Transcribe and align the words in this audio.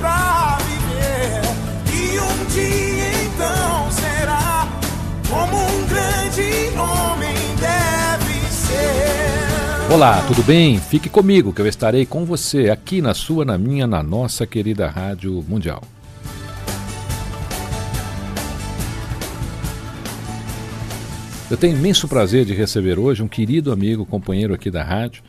pra 0.00 0.58
viver. 0.60 1.42
E 1.92 2.18
um 2.18 2.44
dia 2.46 3.24
então 3.24 3.90
será 3.92 4.68
como 5.28 5.56
um 5.56 5.86
grande 5.86 6.76
homem 6.76 7.36
deve 7.60 8.46
ser. 8.50 9.92
Olá, 9.92 10.20
tudo 10.26 10.42
bem? 10.42 10.78
Fique 10.78 11.08
comigo 11.08 11.52
que 11.52 11.62
eu 11.62 11.66
estarei 11.66 12.04
com 12.04 12.24
você 12.24 12.70
aqui 12.70 13.00
na 13.00 13.14
sua, 13.14 13.44
na 13.44 13.56
minha, 13.56 13.86
na 13.86 14.02
nossa 14.02 14.46
querida 14.46 14.88
Rádio 14.88 15.44
Mundial. 15.46 15.82
Eu 21.50 21.56
tenho 21.56 21.76
imenso 21.76 22.08
prazer 22.08 22.44
de 22.44 22.52
receber 22.52 22.98
hoje 22.98 23.22
um 23.22 23.28
querido 23.28 23.70
amigo, 23.70 24.04
companheiro 24.04 24.54
aqui 24.54 24.70
da 24.70 24.82
rádio, 24.82 25.22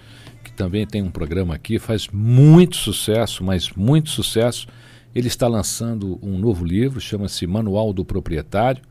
também 0.56 0.88
tem 0.88 1.02
um 1.02 1.12
programa 1.12 1.54
aqui, 1.54 1.78
faz 1.78 2.08
muito 2.08 2.78
sucesso, 2.78 3.44
mas 3.44 3.70
muito 3.72 4.10
sucesso. 4.10 4.68
Ele 5.14 5.28
está 5.28 5.48
lançando 5.48 6.20
um 6.22 6.38
novo 6.38 6.66
livro, 6.66 7.00
chama-se 7.00 7.46
Manual 7.46 7.94
do 7.94 8.04
Proprietário, 8.04 8.82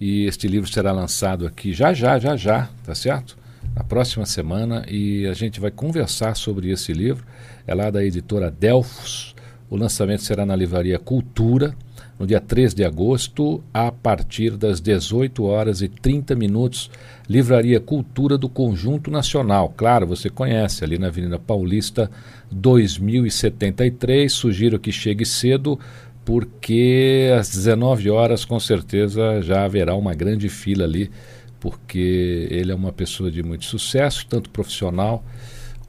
e 0.00 0.24
este 0.24 0.48
livro 0.48 0.70
será 0.70 0.92
lançado 0.92 1.46
aqui 1.46 1.72
já, 1.72 1.92
já, 1.92 2.18
já, 2.18 2.36
já, 2.36 2.68
tá 2.84 2.94
certo? 2.94 3.36
Na 3.74 3.84
próxima 3.84 4.26
semana, 4.26 4.84
e 4.88 5.26
a 5.26 5.32
gente 5.32 5.60
vai 5.60 5.70
conversar 5.70 6.34
sobre 6.34 6.70
esse 6.70 6.92
livro. 6.92 7.24
É 7.66 7.74
lá 7.74 7.90
da 7.90 8.04
editora 8.04 8.50
Delfos. 8.50 9.34
O 9.70 9.76
lançamento 9.76 10.22
será 10.22 10.44
na 10.44 10.56
livraria 10.56 10.98
Cultura, 10.98 11.74
no 12.18 12.26
dia 12.26 12.40
3 12.40 12.74
de 12.74 12.84
agosto, 12.84 13.64
a 13.72 13.90
partir 13.90 14.56
das 14.56 14.80
18 14.80 15.44
horas 15.44 15.82
e 15.82 15.88
30 15.88 16.34
minutos, 16.34 16.90
Livraria 17.32 17.80
Cultura 17.80 18.36
do 18.36 18.46
Conjunto 18.46 19.10
Nacional. 19.10 19.72
Claro, 19.74 20.06
você 20.06 20.28
conhece, 20.28 20.84
ali 20.84 20.98
na 20.98 21.06
Avenida 21.06 21.38
Paulista 21.38 22.10
2073. 22.50 24.30
Sugiro 24.30 24.78
que 24.78 24.92
chegue 24.92 25.24
cedo, 25.24 25.80
porque 26.26 27.30
às 27.34 27.48
19 27.48 28.10
horas, 28.10 28.44
com 28.44 28.60
certeza, 28.60 29.40
já 29.40 29.64
haverá 29.64 29.96
uma 29.96 30.12
grande 30.12 30.50
fila 30.50 30.84
ali, 30.84 31.10
porque 31.58 32.48
ele 32.50 32.70
é 32.70 32.74
uma 32.74 32.92
pessoa 32.92 33.30
de 33.30 33.42
muito 33.42 33.64
sucesso, 33.64 34.26
tanto 34.28 34.50
profissional 34.50 35.24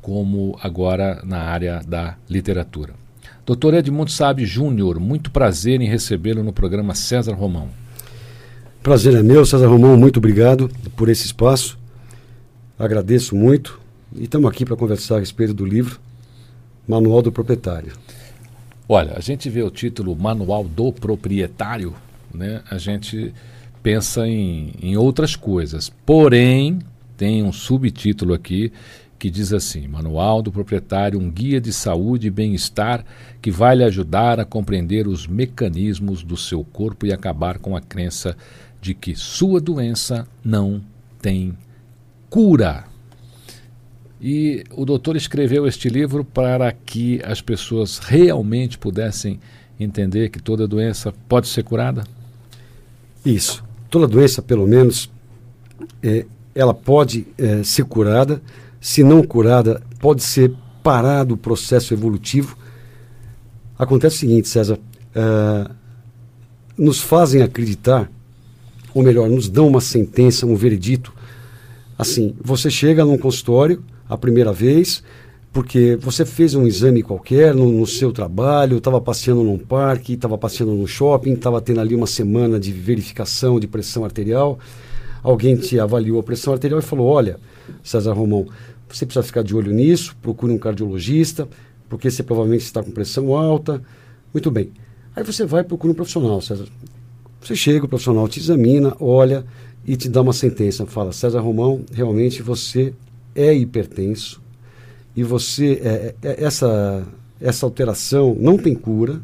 como 0.01 0.57
agora 0.63 1.21
na 1.25 1.39
área 1.39 1.81
da 1.85 2.15
literatura. 2.29 2.93
Doutor 3.45 3.73
Edmundo 3.73 4.11
Sabe 4.11 4.45
Júnior, 4.45 4.97
muito 4.97 5.29
prazer 5.29 5.81
em 5.81 5.89
recebê-lo 5.89 6.41
no 6.41 6.53
programa 6.53 6.95
César 6.95 7.33
Romão. 7.33 7.82
Prazer 8.83 9.15
é 9.15 9.23
meu, 9.23 9.45
César 9.45 9.67
Romão, 9.67 9.95
muito 9.95 10.17
obrigado 10.17 10.69
por 10.97 11.07
esse 11.07 11.25
espaço. 11.25 11.79
Agradeço 12.77 13.33
muito 13.33 13.79
e 14.13 14.23
estamos 14.23 14.51
aqui 14.51 14.65
para 14.65 14.75
conversar 14.75 15.15
a 15.15 15.19
respeito 15.19 15.53
do 15.53 15.65
livro 15.65 16.01
Manual 16.85 17.21
do 17.21 17.31
Proprietário. 17.31 17.93
Olha, 18.89 19.13
a 19.15 19.21
gente 19.21 19.49
vê 19.49 19.63
o 19.63 19.71
título 19.71 20.13
Manual 20.17 20.65
do 20.65 20.91
Proprietário, 20.91 21.95
né? 22.33 22.61
A 22.69 22.77
gente 22.77 23.33
pensa 23.81 24.27
em, 24.27 24.73
em 24.81 24.97
outras 24.97 25.37
coisas. 25.37 25.89
Porém, 26.05 26.79
tem 27.15 27.41
um 27.41 27.53
subtítulo 27.53 28.33
aqui 28.33 28.69
que 29.17 29.29
diz 29.29 29.53
assim: 29.53 29.87
Manual 29.87 30.41
do 30.41 30.51
Proprietário, 30.51 31.17
um 31.17 31.31
guia 31.31 31.61
de 31.61 31.71
saúde 31.71 32.27
e 32.27 32.29
bem-estar 32.29 33.05
que 33.41 33.49
vai 33.49 33.77
lhe 33.77 33.85
ajudar 33.85 34.41
a 34.41 34.45
compreender 34.45 35.07
os 35.07 35.25
mecanismos 35.25 36.21
do 36.21 36.35
seu 36.35 36.65
corpo 36.65 37.05
e 37.05 37.13
acabar 37.13 37.59
com 37.59 37.77
a 37.77 37.79
crença 37.79 38.35
de 38.83 38.93
que 38.93 39.15
sua 39.15 39.61
doença 39.61 40.27
não 40.43 40.81
tem 41.21 41.57
cura. 42.29 42.83
E 44.21 44.63
o 44.75 44.83
doutor 44.85 45.15
escreveu 45.15 45.65
este 45.65 45.87
livro 45.87 46.25
para 46.25 46.71
que 46.71 47.21
as 47.23 47.41
pessoas 47.41 47.97
realmente 47.97 48.77
pudessem 48.77 49.39
entender 49.79 50.29
que 50.29 50.41
toda 50.41 50.67
doença 50.67 51.13
pode 51.29 51.47
ser 51.47 51.63
curada? 51.63 52.03
Isso. 53.25 53.63
Toda 53.89 54.05
doença, 54.07 54.41
pelo 54.41 54.67
menos, 54.67 55.09
é, 56.01 56.25
ela 56.53 56.73
pode 56.73 57.25
é, 57.37 57.63
ser 57.63 57.85
curada 57.85 58.41
se 58.83 59.01
não 59.01 59.23
curada, 59.23 59.81
pode 59.97 60.21
ser 60.21 60.53
parado 60.83 61.35
o 61.35 61.37
processo 61.37 61.93
evolutivo. 61.93 62.57
Acontece 63.79 64.17
o 64.17 64.19
seguinte, 64.19 64.49
César, 64.49 64.77
uh, 64.77 65.73
nos 66.77 66.99
fazem 66.99 67.41
acreditar, 67.41 68.11
ou 68.93 69.03
melhor, 69.03 69.29
nos 69.29 69.49
dão 69.49 69.67
uma 69.67 69.81
sentença, 69.81 70.45
um 70.45 70.55
veredito. 70.55 71.13
Assim, 71.97 72.35
você 72.41 72.69
chega 72.69 73.03
num 73.03 73.17
consultório 73.17 73.83
a 74.07 74.17
primeira 74.17 74.51
vez, 74.51 75.03
porque 75.51 75.97
você 76.01 76.25
fez 76.25 76.55
um 76.55 76.65
exame 76.65 77.03
qualquer 77.03 77.53
no, 77.53 77.71
no 77.71 77.85
seu 77.85 78.11
trabalho, 78.11 78.77
estava 78.77 78.99
passeando 78.99 79.43
num 79.43 79.57
parque, 79.57 80.13
estava 80.13 80.37
passeando 80.37 80.73
no 80.73 80.87
shopping, 80.87 81.33
estava 81.33 81.61
tendo 81.61 81.79
ali 81.79 81.95
uma 81.95 82.07
semana 82.07 82.59
de 82.59 82.71
verificação 82.71 83.59
de 83.59 83.67
pressão 83.67 84.03
arterial. 84.03 84.57
Alguém 85.21 85.55
te 85.55 85.79
avaliou 85.79 86.19
a 86.19 86.23
pressão 86.23 86.53
arterial 86.53 86.79
e 86.79 86.83
falou: 86.83 87.07
Olha, 87.07 87.37
César 87.83 88.13
Romão, 88.13 88.47
você 88.89 89.05
precisa 89.05 89.23
ficar 89.23 89.43
de 89.43 89.55
olho 89.55 89.71
nisso, 89.71 90.15
procure 90.21 90.51
um 90.51 90.57
cardiologista, 90.57 91.47
porque 91.87 92.11
você 92.11 92.23
provavelmente 92.23 92.63
está 92.63 92.83
com 92.83 92.91
pressão 92.91 93.35
alta. 93.35 93.81
Muito 94.33 94.49
bem. 94.51 94.71
Aí 95.15 95.23
você 95.23 95.45
vai 95.45 95.61
e 95.61 95.63
procura 95.63 95.93
um 95.93 95.95
profissional, 95.95 96.41
César. 96.41 96.65
Você 97.43 97.55
chega, 97.57 97.85
o 97.85 97.89
profissional 97.89 98.25
te 98.29 98.39
examina, 98.39 98.95
olha 99.01 99.45
e 99.85 99.97
te 99.97 100.07
dá 100.07 100.21
uma 100.21 100.31
sentença. 100.31 100.85
Fala, 100.85 101.11
César 101.11 101.41
Romão, 101.41 101.81
realmente 101.91 102.41
você 102.41 102.93
é 103.35 103.53
hipertenso 103.53 104.41
e 105.13 105.23
você 105.23 105.73
é, 105.83 106.15
é, 106.23 106.43
essa, 106.43 107.05
essa 107.41 107.65
alteração 107.65 108.35
não 108.39 108.57
tem 108.57 108.73
cura. 108.73 109.21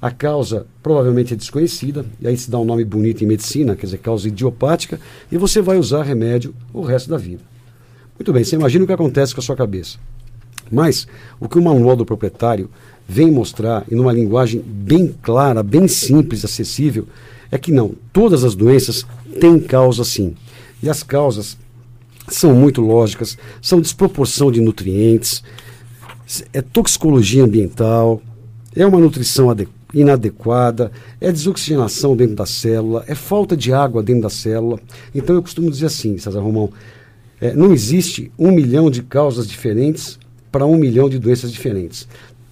A 0.00 0.10
causa 0.10 0.66
provavelmente 0.82 1.34
é 1.34 1.36
desconhecida, 1.36 2.06
e 2.18 2.26
aí 2.26 2.34
se 2.34 2.50
dá 2.50 2.58
um 2.58 2.64
nome 2.64 2.86
bonito 2.86 3.22
em 3.22 3.26
medicina, 3.26 3.76
quer 3.76 3.84
dizer, 3.84 3.98
causa 3.98 4.26
idiopática, 4.26 4.98
e 5.30 5.36
você 5.36 5.60
vai 5.60 5.76
usar 5.76 6.04
remédio 6.04 6.54
o 6.72 6.80
resto 6.80 7.10
da 7.10 7.18
vida. 7.18 7.42
Muito 8.18 8.32
bem, 8.32 8.42
você 8.42 8.56
imagina 8.56 8.84
o 8.84 8.86
que 8.86 8.94
acontece 8.94 9.34
com 9.34 9.42
a 9.42 9.44
sua 9.44 9.54
cabeça. 9.54 9.98
Mas 10.72 11.06
o 11.38 11.50
que 11.50 11.58
o 11.58 11.62
manual 11.62 11.96
do 11.96 12.06
proprietário 12.06 12.70
vem 13.10 13.28
mostrar, 13.28 13.84
e 13.90 13.94
numa 13.96 14.12
linguagem 14.12 14.62
bem 14.64 15.12
clara, 15.20 15.64
bem 15.64 15.88
simples, 15.88 16.44
acessível, 16.44 17.08
é 17.50 17.58
que 17.58 17.72
não, 17.72 17.92
todas 18.12 18.44
as 18.44 18.54
doenças 18.54 19.04
têm 19.40 19.58
causa 19.58 20.04
sim. 20.04 20.36
E 20.80 20.88
as 20.88 21.02
causas 21.02 21.58
são 22.28 22.54
muito 22.54 22.80
lógicas, 22.80 23.36
são 23.60 23.80
desproporção 23.80 24.52
de 24.52 24.60
nutrientes, 24.60 25.42
é 26.52 26.62
toxicologia 26.62 27.42
ambiental, 27.42 28.22
é 28.76 28.86
uma 28.86 29.00
nutrição 29.00 29.48
inadequada, 29.92 30.92
é 31.20 31.32
desoxigenação 31.32 32.14
dentro 32.14 32.36
da 32.36 32.46
célula, 32.46 33.02
é 33.08 33.16
falta 33.16 33.56
de 33.56 33.72
água 33.72 34.04
dentro 34.04 34.22
da 34.22 34.30
célula. 34.30 34.78
Então 35.12 35.34
eu 35.34 35.42
costumo 35.42 35.68
dizer 35.68 35.86
assim, 35.86 36.16
César 36.16 36.40
Romão, 36.40 36.70
é, 37.40 37.52
não 37.54 37.72
existe 37.72 38.30
um 38.38 38.52
milhão 38.52 38.88
de 38.88 39.02
causas 39.02 39.48
diferentes 39.48 40.16
para 40.52 40.64
um 40.64 40.76
milhão 40.76 41.08
de 41.08 41.18
doenças 41.18 41.50
diferentes. 41.50 42.06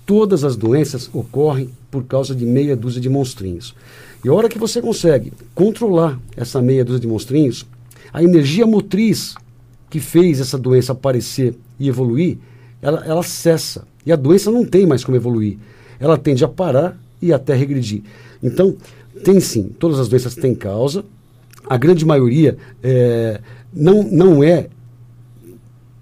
Todas 0.08 0.42
as 0.42 0.56
doenças 0.56 1.10
ocorrem 1.12 1.68
por 1.90 2.02
causa 2.02 2.34
de 2.34 2.46
meia 2.46 2.74
dúzia 2.74 2.98
de 2.98 3.10
monstrinhos. 3.10 3.74
E 4.24 4.28
a 4.30 4.32
hora 4.32 4.48
que 4.48 4.58
você 4.58 4.80
consegue 4.80 5.34
controlar 5.54 6.18
essa 6.34 6.62
meia 6.62 6.82
dúzia 6.82 7.00
de 7.00 7.06
monstrinhos, 7.06 7.66
a 8.10 8.22
energia 8.22 8.66
motriz 8.66 9.34
que 9.90 10.00
fez 10.00 10.40
essa 10.40 10.56
doença 10.56 10.92
aparecer 10.92 11.54
e 11.78 11.90
evoluir, 11.90 12.38
ela, 12.80 13.04
ela 13.04 13.22
cessa. 13.22 13.86
E 14.06 14.10
a 14.10 14.16
doença 14.16 14.50
não 14.50 14.64
tem 14.64 14.86
mais 14.86 15.04
como 15.04 15.14
evoluir. 15.14 15.58
Ela 16.00 16.16
tende 16.16 16.42
a 16.42 16.48
parar 16.48 16.98
e 17.20 17.30
até 17.30 17.54
regredir. 17.54 18.00
Então, 18.42 18.78
tem 19.22 19.38
sim, 19.40 19.64
todas 19.78 19.98
as 19.98 20.08
doenças 20.08 20.34
têm 20.34 20.54
causa. 20.54 21.04
A 21.68 21.76
grande 21.76 22.06
maioria 22.06 22.56
é, 22.82 23.42
não, 23.70 24.02
não 24.04 24.42
é 24.42 24.70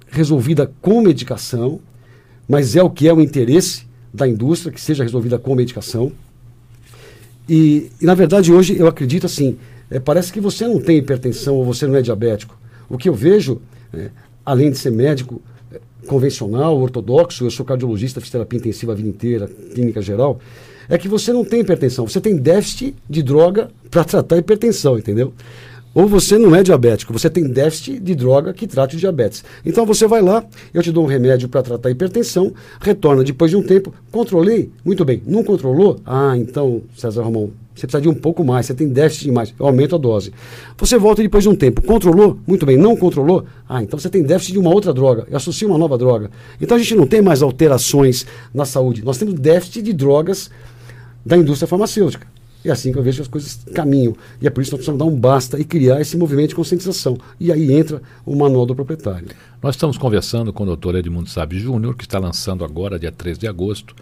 resolvida 0.06 0.70
com 0.81 1.00
medicação, 1.00 1.81
mas 2.49 2.76
é 2.76 2.82
o 2.85 2.88
que 2.88 3.09
é 3.09 3.12
o 3.12 3.20
interesse 3.20 3.85
da 4.16 4.26
indústria, 4.26 4.72
que 4.72 4.80
seja 4.80 5.04
resolvida 5.04 5.38
com 5.38 5.54
medicação. 5.54 6.10
E, 7.48 7.90
e 8.00 8.06
na 8.06 8.14
verdade, 8.14 8.52
hoje 8.52 8.76
eu 8.76 8.86
acredito 8.86 9.26
assim: 9.26 9.56
é, 9.90 10.00
parece 10.00 10.32
que 10.32 10.40
você 10.40 10.66
não 10.66 10.80
tem 10.80 10.98
hipertensão 10.98 11.54
ou 11.54 11.64
você 11.64 11.86
não 11.86 11.96
é 11.96 12.02
diabético. 12.02 12.58
O 12.88 12.98
que 12.98 13.08
eu 13.08 13.14
vejo, 13.14 13.60
é, 13.92 14.10
além 14.44 14.70
de 14.70 14.78
ser 14.78 14.90
médico 14.90 15.40
é, 15.72 15.80
convencional, 16.06 16.76
ortodoxo, 16.78 17.44
eu 17.44 17.50
sou 17.50 17.64
cardiologista, 17.64 18.20
fiz 18.20 18.30
terapia 18.30 18.58
intensiva 18.58 18.92
a 18.92 18.94
vida 18.94 19.08
inteira, 19.08 19.48
clínica 19.74 20.02
geral, 20.02 20.40
é 20.88 20.96
que 20.96 21.08
você 21.08 21.32
não 21.32 21.44
tem 21.44 21.60
hipertensão, 21.60 22.06
você 22.06 22.20
tem 22.20 22.36
déficit 22.36 22.94
de 23.08 23.22
droga 23.22 23.70
para 23.90 24.04
tratar 24.04 24.36
a 24.36 24.38
hipertensão, 24.38 24.98
entendeu? 24.98 25.32
Ou 25.96 26.06
você 26.06 26.37
não 26.37 26.54
é 26.54 26.62
diabético, 26.62 27.10
você 27.10 27.31
tem 27.31 27.48
déficit 27.48 27.98
de 27.98 28.14
droga 28.14 28.52
que 28.52 28.66
trate 28.66 28.96
o 28.96 28.98
diabetes. 28.98 29.43
Então 29.64 29.87
você 29.87 30.06
vai 30.06 30.20
lá, 30.20 30.44
eu 30.75 30.82
te 30.82 30.93
dou 30.93 31.02
um 31.02 31.06
remédio 31.06 31.48
para 31.48 31.62
tratar 31.62 31.88
a 31.88 31.90
hipertensão, 31.90 32.52
retorna 32.82 33.25
depois 33.25 33.50
de 33.50 33.56
um 33.56 33.62
tempo, 33.62 33.94
controlei, 34.12 34.70
muito 34.84 35.06
bem, 35.06 35.22
não 35.26 35.43
controlou? 35.43 35.98
Ah, 36.04 36.34
então, 36.37 36.82
César 36.94 37.22
Romão, 37.22 37.50
você 37.75 37.87
precisa 37.87 38.02
de 38.02 38.10
um 38.10 38.14
pouco 38.14 38.44
mais, 38.44 38.66
você 38.66 38.75
tem 38.75 38.88
déficit 38.88 39.25
demais, 39.25 39.54
eu 39.58 39.64
aumento 39.64 39.94
a 39.94 39.98
dose. 39.98 40.34
Você 40.76 40.98
volta 40.98 41.22
depois 41.22 41.44
de 41.44 41.48
um 41.48 41.56
tempo, 41.56 41.81
controlou? 41.81 42.38
Muito 42.46 42.66
bem, 42.66 42.76
não 42.76 42.94
controlou? 42.94 43.46
Ah, 43.66 43.82
então 43.82 43.99
você 43.99 44.10
tem 44.10 44.22
déficit 44.22 44.52
de 44.52 44.58
uma 44.58 44.75
outra 44.75 44.92
droga, 44.92 45.26
eu 45.31 45.37
associo 45.38 45.66
uma 45.66 45.78
nova 45.78 45.96
droga. 45.96 46.31
Então 46.60 46.76
a 46.76 46.78
gente 46.78 46.94
não 46.94 47.06
tem 47.06 47.22
mais 47.22 47.40
alterações 47.40 48.26
na 48.52 48.66
saúde, 48.66 49.02
nós 49.02 49.16
temos 49.16 49.32
déficit 49.32 49.81
de 49.81 49.94
drogas 49.94 50.50
da 51.25 51.38
indústria 51.38 51.66
farmacêutica. 51.66 52.36
É 52.66 52.72
assim 52.72 52.92
que 52.92 52.98
eu 52.98 53.02
vejo 53.02 53.18
que 53.18 53.22
as 53.22 53.28
coisas 53.28 53.64
caminham. 53.72 54.14
E 54.40 54.46
é 54.46 54.50
por 54.50 54.60
isso 54.60 54.70
que 54.70 54.76
nós 54.76 54.84
precisamos 54.84 54.98
dar 54.98 55.04
um 55.04 55.16
basta 55.16 55.58
e 55.58 55.64
criar 55.64 56.00
esse 56.00 56.16
movimento 56.16 56.48
de 56.48 56.54
conscientização. 56.56 57.16
E 57.38 57.52
aí 57.52 57.72
entra 57.72 58.02
o 58.24 58.34
manual 58.34 58.66
do 58.66 58.74
proprietário. 58.74 59.28
Nós 59.62 59.76
estamos 59.76 59.96
conversando 59.96 60.52
com 60.52 60.64
o 60.64 60.66
doutor 60.66 60.96
Edmundo 60.96 61.30
Sabe 61.30 61.58
Júnior, 61.58 61.96
que 61.96 62.04
está 62.04 62.18
lançando 62.18 62.64
agora, 62.64 62.98
dia 62.98 63.12
3 63.12 63.38
de 63.38 63.46
agosto, 63.46 63.94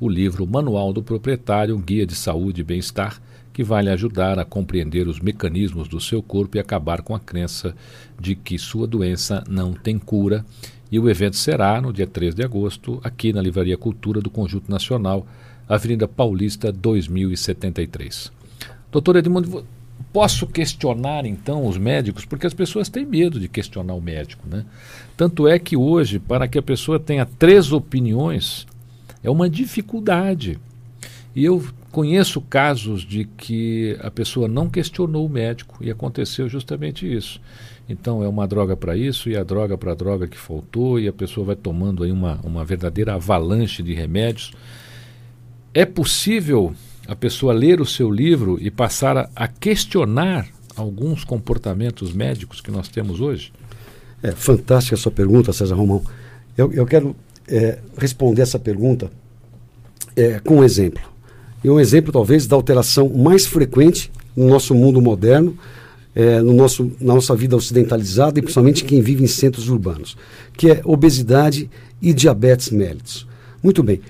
o 0.00 0.08
livro 0.08 0.46
Manual 0.46 0.92
do 0.92 1.02
Proprietário, 1.02 1.76
Guia 1.78 2.06
de 2.06 2.14
Saúde 2.14 2.60
e 2.60 2.64
Bem-Estar, 2.64 3.20
que 3.52 3.62
vai 3.62 3.82
lhe 3.82 3.90
ajudar 3.90 4.38
a 4.38 4.44
compreender 4.44 5.06
os 5.06 5.20
mecanismos 5.20 5.86
do 5.86 6.00
seu 6.00 6.22
corpo 6.22 6.56
e 6.56 6.60
acabar 6.60 7.02
com 7.02 7.14
a 7.14 7.20
crença 7.20 7.74
de 8.20 8.34
que 8.34 8.58
sua 8.58 8.86
doença 8.86 9.44
não 9.48 9.72
tem 9.72 9.98
cura. 9.98 10.44
E 10.90 10.98
o 10.98 11.08
evento 11.08 11.36
será 11.36 11.80
no 11.80 11.92
dia 11.92 12.06
3 12.06 12.34
de 12.34 12.42
agosto, 12.42 13.00
aqui 13.02 13.32
na 13.32 13.40
Livraria 13.40 13.76
Cultura 13.76 14.20
do 14.20 14.30
Conjunto 14.30 14.70
Nacional, 14.70 15.26
Avenida 15.74 16.06
Paulista 16.06 16.70
2073. 16.70 18.30
Doutor 18.90 19.16
Edmundo, 19.16 19.64
posso 20.12 20.46
questionar 20.46 21.24
então 21.24 21.66
os 21.66 21.78
médicos? 21.78 22.26
Porque 22.26 22.46
as 22.46 22.52
pessoas 22.52 22.90
têm 22.90 23.06
medo 23.06 23.40
de 23.40 23.48
questionar 23.48 23.94
o 23.94 24.00
médico, 24.00 24.46
né? 24.46 24.66
Tanto 25.16 25.48
é 25.48 25.58
que 25.58 25.74
hoje, 25.74 26.18
para 26.18 26.46
que 26.46 26.58
a 26.58 26.62
pessoa 26.62 27.00
tenha 27.00 27.24
três 27.24 27.72
opiniões, 27.72 28.66
é 29.24 29.30
uma 29.30 29.48
dificuldade. 29.48 30.58
E 31.34 31.42
eu 31.42 31.64
conheço 31.90 32.42
casos 32.42 33.00
de 33.00 33.24
que 33.24 33.96
a 34.02 34.10
pessoa 34.10 34.46
não 34.46 34.68
questionou 34.68 35.24
o 35.24 35.30
médico 35.30 35.78
e 35.80 35.90
aconteceu 35.90 36.50
justamente 36.50 37.10
isso. 37.10 37.40
Então 37.88 38.22
é 38.22 38.28
uma 38.28 38.46
droga 38.46 38.76
para 38.76 38.94
isso 38.94 39.30
e 39.30 39.38
a 39.38 39.42
droga 39.42 39.78
para 39.78 39.92
a 39.92 39.94
droga 39.94 40.28
que 40.28 40.36
faltou 40.36 41.00
e 41.00 41.08
a 41.08 41.12
pessoa 41.14 41.46
vai 41.46 41.56
tomando 41.56 42.04
aí 42.04 42.12
uma, 42.12 42.38
uma 42.44 42.62
verdadeira 42.62 43.14
avalanche 43.14 43.82
de 43.82 43.94
remédios 43.94 44.52
é 45.74 45.84
possível 45.84 46.74
a 47.06 47.16
pessoa 47.16 47.52
ler 47.52 47.80
o 47.80 47.86
seu 47.86 48.10
livro 48.10 48.58
e 48.60 48.70
passar 48.70 49.16
a, 49.16 49.30
a 49.34 49.48
questionar 49.48 50.46
alguns 50.76 51.24
comportamentos 51.24 52.12
médicos 52.12 52.60
que 52.60 52.70
nós 52.70 52.88
temos 52.88 53.20
hoje? 53.20 53.52
É 54.22 54.32
fantástica 54.32 54.94
a 54.94 54.98
sua 54.98 55.12
pergunta, 55.12 55.52
César 55.52 55.74
Romão. 55.74 56.02
Eu, 56.56 56.72
eu 56.72 56.86
quero 56.86 57.16
é, 57.48 57.78
responder 57.96 58.42
essa 58.42 58.58
pergunta 58.58 59.10
é, 60.14 60.38
com 60.40 60.58
um 60.58 60.64
exemplo. 60.64 61.02
E 61.64 61.70
um 61.70 61.80
exemplo, 61.80 62.12
talvez, 62.12 62.46
da 62.46 62.56
alteração 62.56 63.08
mais 63.08 63.46
frequente 63.46 64.10
no 64.36 64.48
nosso 64.48 64.74
mundo 64.74 65.00
moderno, 65.00 65.56
é, 66.14 66.40
no 66.40 66.52
nosso, 66.52 66.92
na 67.00 67.14
nossa 67.14 67.34
vida 67.34 67.56
ocidentalizada 67.56 68.38
e 68.38 68.42
principalmente 68.42 68.84
quem 68.84 69.00
vive 69.00 69.24
em 69.24 69.28
centros 69.28 69.68
urbanos, 69.68 70.16
que 70.56 70.70
é 70.70 70.80
obesidade 70.84 71.70
e 72.00 72.12
diabetes 72.12 72.70
mellitus. 72.70 73.26
Muito 73.62 73.82
bem. 73.82 74.00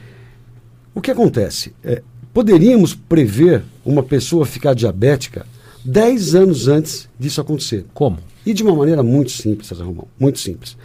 O 0.95 1.01
que 1.01 1.11
acontece? 1.11 1.73
É, 1.83 2.03
poderíamos 2.33 2.95
prever 2.95 3.63
uma 3.85 4.03
pessoa 4.03 4.45
ficar 4.45 4.75
diabética 4.75 5.47
10 5.85 6.35
anos 6.35 6.69
antes 6.69 7.09
disso 7.19 7.41
acontecer. 7.41 7.87
Como? 7.95 8.19
E 8.45 8.53
de 8.53 8.63
uma 8.63 8.75
maneira 8.75 9.03
muito 9.03 9.31
simples, 9.31 9.69
César 9.69 9.85
Romão, 9.85 10.07
muito 10.19 10.39
simples. 10.39 10.77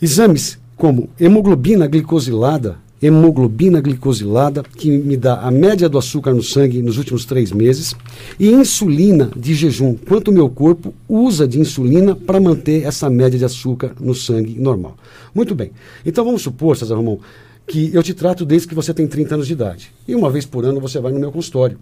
Exames 0.00 0.58
como 0.76 1.08
hemoglobina 1.18 1.86
glicosilada, 1.86 2.76
hemoglobina 3.00 3.80
glicosilada, 3.80 4.62
que 4.62 4.90
me 4.90 5.16
dá 5.16 5.40
a 5.40 5.50
média 5.50 5.88
do 5.88 5.96
açúcar 5.96 6.34
no 6.34 6.42
sangue 6.42 6.82
nos 6.82 6.98
últimos 6.98 7.24
três 7.24 7.52
meses, 7.52 7.94
e 8.38 8.50
insulina 8.50 9.30
de 9.34 9.54
jejum, 9.54 9.94
quanto 9.94 10.28
o 10.28 10.34
meu 10.34 10.48
corpo 10.50 10.92
usa 11.08 11.46
de 11.48 11.58
insulina 11.58 12.14
para 12.14 12.40
manter 12.40 12.84
essa 12.84 13.08
média 13.08 13.38
de 13.38 13.44
açúcar 13.44 13.92
no 13.98 14.14
sangue 14.14 14.58
normal. 14.58 14.96
Muito 15.34 15.54
bem. 15.54 15.70
Então 16.04 16.24
vamos 16.24 16.42
supor, 16.42 16.76
César 16.76 16.96
Romão, 16.96 17.20
que 17.66 17.90
eu 17.92 18.02
te 18.02 18.14
trato 18.14 18.44
desde 18.44 18.68
que 18.68 18.74
você 18.74 18.94
tem 18.94 19.06
30 19.06 19.34
anos 19.34 19.46
de 19.46 19.52
idade. 19.52 19.92
E 20.06 20.14
uma 20.14 20.30
vez 20.30 20.46
por 20.46 20.64
ano 20.64 20.80
você 20.80 21.00
vai 21.00 21.12
no 21.12 21.18
meu 21.18 21.32
consultório. 21.32 21.78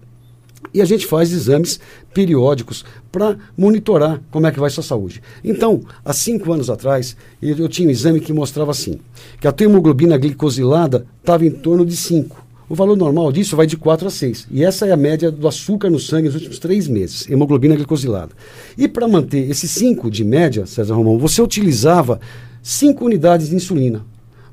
E 0.73 0.81
a 0.81 0.85
gente 0.85 1.07
faz 1.07 1.31
exames 1.31 1.79
periódicos 2.13 2.85
para 3.13 3.37
monitorar 3.57 4.21
como 4.31 4.47
é 4.47 4.51
que 4.51 4.59
vai 4.59 4.71
sua 4.71 4.83
saúde. 4.83 5.23
Então, 5.45 5.83
há 6.05 6.13
cinco 6.13 6.53
anos 6.53 6.71
atrás, 6.71 7.17
eu, 7.41 7.57
eu 7.57 7.69
tinha 7.69 7.87
um 7.87 7.91
exame 7.91 8.21
que 8.21 8.33
mostrava 8.33 8.71
assim, 8.71 8.99
que 9.41 9.47
a 9.47 9.53
tua 9.53 9.67
hemoglobina 9.67 10.17
glicosilada 10.17 11.07
estava 11.21 11.45
em 11.45 11.51
torno 11.51 11.85
de 11.85 11.97
5. 11.97 12.45
O 12.67 12.75
valor 12.75 12.97
normal 12.97 13.31
disso 13.31 13.57
vai 13.57 13.67
de 13.67 13.77
4 13.77 14.09
a 14.09 14.11
6. 14.11 14.49
E 14.51 14.65
essa 14.65 14.87
é 14.87 14.93
a 14.93 14.97
média 14.97 15.31
do 15.31 15.47
açúcar 15.47 15.91
no 15.91 16.01
sangue 16.01 16.29
nos 16.29 16.35
últimos 16.35 16.59
três 16.59 16.89
meses, 16.89 17.29
hemoglobina 17.31 17.77
glicosilada. 17.77 18.33
E 18.77 18.89
para 18.89 19.07
manter 19.07 19.51
esse 19.51 19.69
5 19.69 20.11
de 20.11 20.25
média, 20.25 20.65
César 20.65 20.95
Romão, 20.95 21.19
você 21.19 21.43
utilizava 21.43 22.19
5 22.63 23.05
unidades 23.05 23.51
de 23.51 23.55
insulina. 23.55 24.05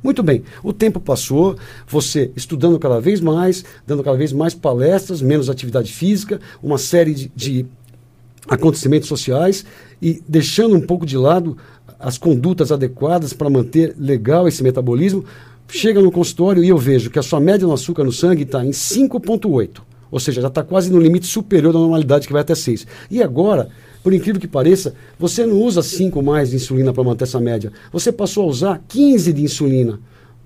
Muito 0.04 0.24
bem, 0.24 0.44
o 0.64 0.74
tempo 0.74 1.00
passou, 1.00 1.56
você 1.88 2.32
estudando 2.36 2.80
cada 2.80 3.00
vez 3.00 3.22
mais, 3.22 3.64
dando 3.86 4.04
cada 4.04 4.18
vez 4.18 4.34
mais 4.34 4.56
palestras, 4.56 5.22
menos 5.22 5.50
atividade 5.50 5.92
física, 5.94 6.40
uma 6.62 6.78
série 6.78 7.14
de, 7.14 7.32
de 7.36 7.66
acontecimentos 8.48 9.08
sociais 9.08 9.64
e 10.02 10.22
deixando 10.28 10.76
um 10.76 10.82
pouco 10.82 11.06
de 11.06 11.18
lado 11.18 11.56
as 12.00 12.18
condutas 12.18 12.72
adequadas 12.72 13.32
para 13.32 13.50
manter 13.50 13.96
legal 13.98 14.48
esse 14.48 14.64
metabolismo, 14.64 15.24
chega 15.68 16.02
no 16.02 16.12
consultório 16.12 16.64
e 16.64 16.70
eu 16.70 16.78
vejo 16.78 17.12
que 17.12 17.20
a 17.20 17.24
sua 17.24 17.40
média 17.40 17.68
no 17.68 17.74
açúcar 17.74 18.04
no 18.04 18.12
sangue 18.12 18.44
está 18.44 18.66
em 18.66 18.72
5,8. 18.72 19.82
Ou 20.10 20.20
seja, 20.20 20.42
já 20.42 20.48
está 20.48 20.64
quase 20.64 20.92
no 20.92 21.00
limite 21.00 21.28
superior 21.28 21.72
da 21.72 21.80
normalidade, 21.80 22.28
que 22.28 22.34
vai 22.34 22.42
até 22.42 22.56
6. 22.56 22.86
E 23.10 23.24
agora, 23.24 23.70
por 24.04 24.14
incrível 24.14 24.42
que 24.42 24.48
pareça, 24.48 24.94
você 25.18 25.46
não 25.46 25.58
usa 25.62 25.84
5 25.84 26.22
mais 26.22 26.50
de 26.50 26.56
insulina 26.56 26.92
para 26.94 27.04
manter 27.04 27.26
essa 27.26 27.40
média. 27.40 27.72
Você 27.92 28.12
passou 28.12 28.44
a 28.44 28.48
usar 28.48 28.84
15 28.88 29.34
de 29.34 29.44
insulina. 29.44 30.00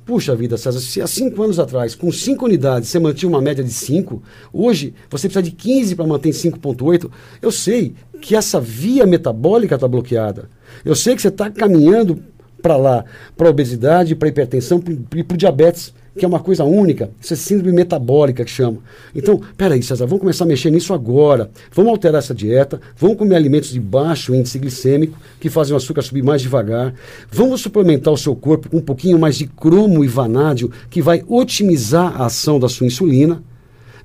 Puxa 0.05 0.35
vida, 0.35 0.55
César, 0.55 0.79
se 0.79 1.01
há 1.01 1.07
5 1.07 1.41
anos 1.41 1.57
atrás, 1.57 1.95
com 1.95 2.11
5 2.11 2.45
unidades, 2.45 2.89
você 2.89 2.99
mantinha 2.99 3.27
uma 3.27 3.41
média 3.41 3.63
de 3.63 3.71
5, 3.71 4.21
hoje 4.53 4.93
você 5.09 5.27
precisa 5.27 5.41
de 5.41 5.49
15 5.49 5.95
para 5.95 6.05
manter 6.05 6.29
5,8. 6.29 7.09
Eu 7.41 7.51
sei 7.51 7.95
que 8.21 8.35
essa 8.35 8.61
via 8.61 9.05
metabólica 9.07 9.75
está 9.75 9.87
bloqueada. 9.87 10.47
Eu 10.83 10.95
sei 10.95 11.15
que 11.15 11.21
você 11.21 11.29
está 11.29 11.49
caminhando 11.49 12.21
para 12.61 12.77
lá, 12.77 13.05
para 13.35 13.49
obesidade, 13.49 14.15
para 14.15 14.27
hipertensão 14.27 14.83
e 15.15 15.23
para 15.23 15.37
diabetes 15.37 15.93
que 16.17 16.23
é 16.23 16.27
uma 16.27 16.39
coisa 16.39 16.63
única, 16.63 17.09
isso 17.19 17.33
é 17.33 17.35
síndrome 17.35 17.73
metabólica 17.73 18.45
que 18.45 18.51
chama. 18.51 18.77
Então, 19.13 19.41
peraí, 19.57 19.83
César, 19.83 20.05
vamos 20.05 20.21
começar 20.21 20.45
a 20.45 20.47
mexer 20.47 20.71
nisso 20.71 20.93
agora. 20.93 21.49
Vamos 21.73 21.91
alterar 21.91 22.19
essa 22.19 22.33
dieta, 22.33 22.79
vamos 22.97 23.17
comer 23.17 23.35
alimentos 23.35 23.69
de 23.69 23.79
baixo 23.79 24.33
índice 24.33 24.57
glicêmico, 24.57 25.17
que 25.39 25.49
fazem 25.49 25.73
o 25.73 25.77
açúcar 25.77 26.01
subir 26.01 26.23
mais 26.23 26.41
devagar. 26.41 26.93
Vamos 27.29 27.61
suplementar 27.61 28.13
o 28.13 28.17
seu 28.17 28.35
corpo 28.35 28.69
com 28.69 28.77
um 28.77 28.81
pouquinho 28.81 29.19
mais 29.19 29.35
de 29.35 29.45
cromo 29.45 30.05
e 30.05 30.07
vanádio, 30.07 30.71
que 30.89 31.01
vai 31.01 31.23
otimizar 31.27 32.21
a 32.21 32.27
ação 32.27 32.59
da 32.59 32.69
sua 32.69 32.87
insulina. 32.87 33.43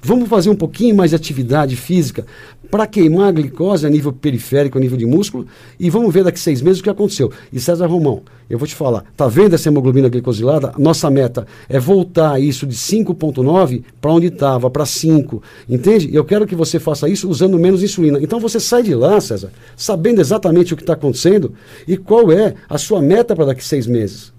Vamos 0.02 0.28
fazer 0.28 0.48
um 0.50 0.56
pouquinho 0.56 0.96
mais 0.96 1.10
de 1.10 1.16
atividade 1.16 1.76
física 1.76 2.26
para 2.70 2.86
queimar 2.86 3.28
a 3.28 3.32
glicose 3.32 3.86
a 3.86 3.90
nível 3.90 4.12
periférico, 4.12 4.78
a 4.78 4.80
nível 4.80 4.96
de 4.96 5.04
músculo, 5.04 5.46
e 5.78 5.90
vamos 5.90 6.12
ver 6.12 6.24
daqui 6.24 6.38
seis 6.38 6.62
meses 6.62 6.80
o 6.80 6.82
que 6.82 6.90
aconteceu. 6.90 7.32
E 7.52 7.58
César 7.58 7.86
Romão, 7.86 8.22
eu 8.48 8.58
vou 8.58 8.66
te 8.66 8.74
falar, 8.74 9.04
tá 9.16 9.26
vendo 9.28 9.54
essa 9.54 9.68
hemoglobina 9.68 10.08
glicosilada? 10.08 10.72
Nossa 10.78 11.10
meta 11.10 11.46
é 11.68 11.78
voltar 11.78 12.40
isso 12.40 12.66
de 12.66 12.76
5,9 12.76 13.82
para 14.00 14.12
onde 14.12 14.26
estava, 14.26 14.70
para 14.70 14.86
5, 14.86 15.42
entende? 15.68 16.08
Eu 16.12 16.24
quero 16.24 16.46
que 16.46 16.54
você 16.54 16.78
faça 16.78 17.08
isso 17.08 17.28
usando 17.28 17.58
menos 17.58 17.82
insulina. 17.82 18.18
Então 18.22 18.38
você 18.38 18.60
sai 18.60 18.82
de 18.82 18.94
lá, 18.94 19.20
César, 19.20 19.50
sabendo 19.76 20.20
exatamente 20.20 20.74
o 20.74 20.76
que 20.76 20.82
está 20.82 20.92
acontecendo 20.92 21.54
e 21.86 21.96
qual 21.96 22.30
é 22.30 22.54
a 22.68 22.78
sua 22.78 23.02
meta 23.02 23.34
para 23.34 23.46
daqui 23.46 23.64
seis 23.64 23.86
meses. 23.86 24.32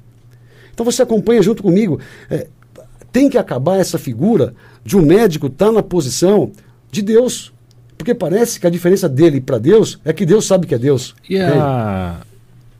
Então 0.73 0.85
você 0.85 1.01
acompanha 1.01 1.41
junto 1.41 1.61
comigo. 1.61 1.99
É, 2.29 2.47
tem 3.11 3.29
que 3.29 3.37
acabar 3.37 3.77
essa 3.77 3.97
figura 3.97 4.53
de 4.83 4.97
um 4.97 5.01
médico 5.01 5.47
estar 5.47 5.67
tá 5.67 5.71
na 5.71 5.83
posição 5.83 6.51
de 6.91 7.01
Deus. 7.01 7.53
Porque 8.01 8.15
parece 8.15 8.59
que 8.59 8.65
a 8.65 8.69
diferença 8.71 9.07
dele 9.07 9.39
para 9.39 9.59
Deus 9.59 9.99
é 10.03 10.11
que 10.11 10.25
Deus 10.25 10.45
sabe 10.45 10.65
que 10.65 10.73
é 10.73 10.77
Deus. 10.79 11.13
E 11.29 11.37
a... 11.37 12.19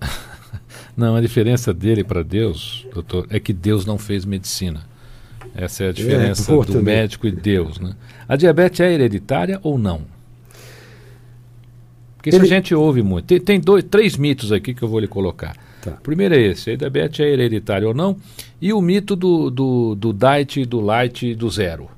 não, 0.98 1.16
a 1.16 1.22
diferença 1.22 1.72
dele 1.72 2.04
para 2.04 2.24
Deus, 2.24 2.88
doutor, 2.92 3.28
é 3.30 3.40
que 3.40 3.54
Deus 3.54 3.86
não 3.86 4.00
fez 4.00 4.26
medicina. 4.26 4.82
Essa 5.54 5.84
é 5.84 5.86
a 5.86 5.90
é, 5.92 5.94
diferença 5.94 6.52
é, 6.52 6.66
do 6.66 6.82
médico 6.82 7.28
e 7.28 7.32
Deus. 7.32 7.80
Né? 7.80 7.94
A 8.28 8.36
diabetes 8.36 8.80
é 8.80 8.92
hereditária 8.92 9.60
ou 9.62 9.78
não? 9.78 10.02
Porque 12.16 12.32
Ele... 12.32 12.38
isso 12.38 12.46
a 12.46 12.48
gente 12.48 12.74
ouve 12.74 13.04
muito. 13.04 13.28
Tem, 13.28 13.40
tem, 13.40 13.60
dois, 13.60 13.84
três 13.84 14.18
mitos 14.18 14.52
aqui 14.52 14.74
que 14.74 14.82
eu 14.82 14.88
vou 14.88 15.00
lhe 15.00 15.08
colocar. 15.08 15.56
Tá. 15.84 15.92
Primeiro 16.02 16.34
é 16.34 16.42
esse, 16.42 16.72
a 16.72 16.76
diabetes 16.76 17.20
é 17.20 17.30
hereditária 17.30 17.88
ou 17.88 17.94
não, 17.94 18.18
e 18.60 18.74
o 18.74 18.82
mito 18.82 19.16
do, 19.16 19.52
do, 19.52 19.94
do 19.94 20.14
diet, 20.14 20.66
do 20.66 20.80
light 20.80 21.28
e 21.28 21.36
do 21.36 21.48
zero. 21.48 21.92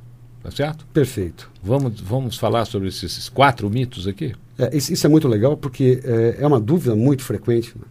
Tá 0.43 0.51
certo? 0.51 0.85
Perfeito. 0.93 1.49
Vamos, 1.63 2.01
vamos 2.01 2.37
falar 2.37 2.65
sobre 2.65 2.89
esses 2.89 3.29
quatro 3.29 3.69
mitos 3.69 4.05
aqui? 4.07 4.33
É, 4.59 4.75
isso, 4.75 5.07
é 5.07 5.09
muito 5.09 5.27
legal 5.27 5.55
porque 5.55 6.01
é, 6.03 6.37
é 6.41 6.45
uma 6.45 6.59
dúvida 6.59 6.93
muito 6.95 7.23
frequente. 7.23 7.73
Né? 7.75 7.85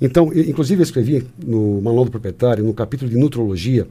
Então, 0.00 0.32
inclusive 0.32 0.80
eu 0.80 0.84
escrevi 0.84 1.26
no 1.44 1.82
Manual 1.82 2.04
do 2.04 2.10
Proprietário, 2.12 2.64
no 2.64 2.72
capítulo 2.72 3.10
de 3.10 3.16
Nutrologia, 3.16 3.88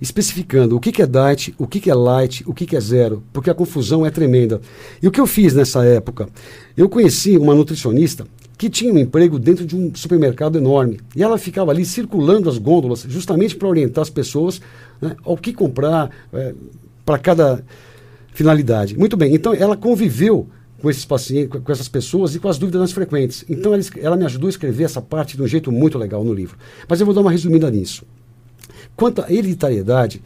especificando 0.00 0.74
o 0.74 0.80
que, 0.80 0.90
que 0.90 1.02
é 1.02 1.06
diet, 1.06 1.54
o 1.58 1.66
que, 1.66 1.80
que 1.80 1.90
é 1.90 1.94
light, 1.94 2.42
o 2.46 2.54
que, 2.54 2.66
que 2.66 2.76
é 2.76 2.80
zero, 2.80 3.22
porque 3.30 3.50
a 3.50 3.54
confusão 3.54 4.04
é 4.04 4.10
tremenda. 4.10 4.60
E 5.02 5.06
o 5.06 5.10
que 5.10 5.20
eu 5.20 5.26
fiz 5.26 5.54
nessa 5.54 5.84
época? 5.84 6.28
Eu 6.76 6.88
conheci 6.88 7.36
uma 7.36 7.54
nutricionista 7.54 8.26
que 8.58 8.70
tinha 8.70 8.92
um 8.92 8.98
emprego 8.98 9.38
dentro 9.38 9.66
de 9.66 9.76
um 9.76 9.94
supermercado 9.94 10.56
enorme. 10.56 10.98
E 11.14 11.22
ela 11.22 11.36
ficava 11.36 11.70
ali 11.70 11.84
circulando 11.84 12.48
as 12.48 12.56
gôndolas, 12.56 13.04
justamente 13.08 13.54
para 13.54 13.68
orientar 13.68 14.02
as 14.02 14.10
pessoas 14.10 14.60
né, 15.00 15.14
ao 15.24 15.36
que 15.36 15.52
comprar, 15.52 16.10
é, 16.32 16.54
para 17.06 17.18
cada 17.18 17.64
finalidade. 18.34 18.98
Muito 18.98 19.16
bem, 19.16 19.34
então 19.34 19.54
ela 19.54 19.76
conviveu 19.76 20.48
com 20.82 20.90
esses 20.90 21.04
pacientes, 21.04 21.60
com 21.62 21.72
essas 21.72 21.88
pessoas 21.88 22.34
e 22.34 22.38
com 22.38 22.48
as 22.48 22.58
dúvidas 22.58 22.80
mais 22.80 22.92
frequentes. 22.92 23.44
Então 23.48 23.72
ela, 23.72 23.82
ela, 23.98 24.16
me 24.16 24.24
ajudou 24.26 24.48
a 24.48 24.50
escrever 24.50 24.84
essa 24.84 25.00
parte 25.00 25.36
de 25.36 25.42
um 25.42 25.46
jeito 25.46 25.72
muito 25.72 25.96
legal 25.96 26.22
no 26.22 26.34
livro. 26.34 26.58
Mas 26.86 27.00
eu 27.00 27.06
vou 27.06 27.14
dar 27.14 27.22
uma 27.22 27.30
resumida 27.30 27.70
nisso. 27.70 28.04
Quanto 28.94 29.22
à 29.22 29.32
hereditariedade, 29.32 30.22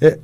é, 0.00 0.18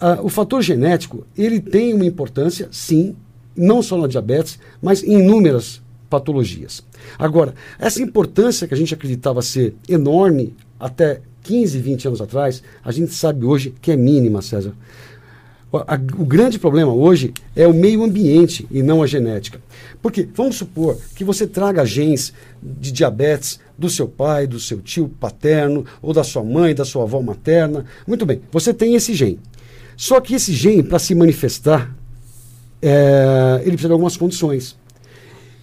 a, 0.00 0.20
o 0.22 0.28
fator 0.28 0.62
genético 0.62 1.24
ele 1.36 1.60
tem 1.60 1.94
uma 1.94 2.04
importância, 2.04 2.68
sim, 2.72 3.14
não 3.54 3.82
só 3.82 3.96
na 3.96 4.08
diabetes, 4.08 4.58
mas 4.82 5.04
em 5.04 5.20
inúmeras 5.20 5.80
patologias. 6.10 6.84
Agora, 7.18 7.54
essa 7.78 8.02
importância 8.02 8.66
que 8.66 8.74
a 8.74 8.76
gente 8.76 8.94
acreditava 8.94 9.42
ser 9.42 9.74
enorme 9.88 10.54
até 10.78 11.20
15, 11.46 11.78
20 11.78 12.08
anos 12.08 12.20
atrás, 12.20 12.62
a 12.84 12.90
gente 12.90 13.14
sabe 13.14 13.44
hoje 13.46 13.72
que 13.80 13.92
é 13.92 13.96
mínima, 13.96 14.42
César. 14.42 14.72
O, 15.70 15.78
a, 15.78 15.94
o 16.18 16.24
grande 16.24 16.58
problema 16.58 16.92
hoje 16.92 17.32
é 17.54 17.66
o 17.68 17.72
meio 17.72 18.02
ambiente 18.02 18.66
e 18.70 18.82
não 18.82 19.02
a 19.02 19.06
genética. 19.06 19.60
Porque 20.02 20.28
vamos 20.34 20.56
supor 20.56 20.98
que 21.14 21.24
você 21.24 21.46
traga 21.46 21.84
genes 21.84 22.32
de 22.60 22.90
diabetes 22.90 23.60
do 23.78 23.88
seu 23.88 24.08
pai, 24.08 24.46
do 24.46 24.58
seu 24.58 24.80
tio 24.80 25.08
paterno, 25.08 25.84
ou 26.02 26.12
da 26.12 26.24
sua 26.24 26.42
mãe, 26.42 26.74
da 26.74 26.84
sua 26.84 27.04
avó 27.04 27.20
materna. 27.22 27.84
Muito 28.06 28.26
bem, 28.26 28.40
você 28.50 28.74
tem 28.74 28.94
esse 28.96 29.14
gene. 29.14 29.38
Só 29.96 30.20
que 30.20 30.34
esse 30.34 30.52
gene, 30.52 30.82
para 30.82 30.98
se 30.98 31.14
manifestar, 31.14 31.94
é, 32.82 33.60
ele 33.62 33.72
precisa 33.72 33.88
de 33.88 33.92
algumas 33.92 34.16
condições. 34.16 34.76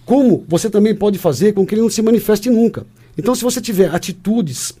Como 0.06 0.44
você 0.48 0.70
também 0.70 0.94
pode 0.94 1.18
fazer 1.18 1.52
com 1.52 1.64
que 1.66 1.74
ele 1.74 1.82
não 1.82 1.90
se 1.90 2.02
manifeste 2.02 2.48
nunca. 2.48 2.86
Então, 3.16 3.34
se 3.34 3.42
você 3.42 3.60
tiver 3.60 3.94
atitudes 3.94 4.74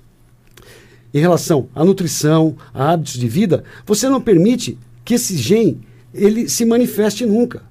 em 1.14 1.20
relação 1.20 1.68
à 1.72 1.84
nutrição, 1.84 2.56
a 2.74 2.90
hábitos 2.90 3.14
de 3.14 3.28
vida, 3.28 3.62
você 3.86 4.08
não 4.08 4.20
permite 4.20 4.76
que 5.04 5.14
esse 5.14 5.36
gene 5.36 5.80
ele 6.12 6.48
se 6.48 6.64
manifeste 6.64 7.24
nunca. 7.24 7.62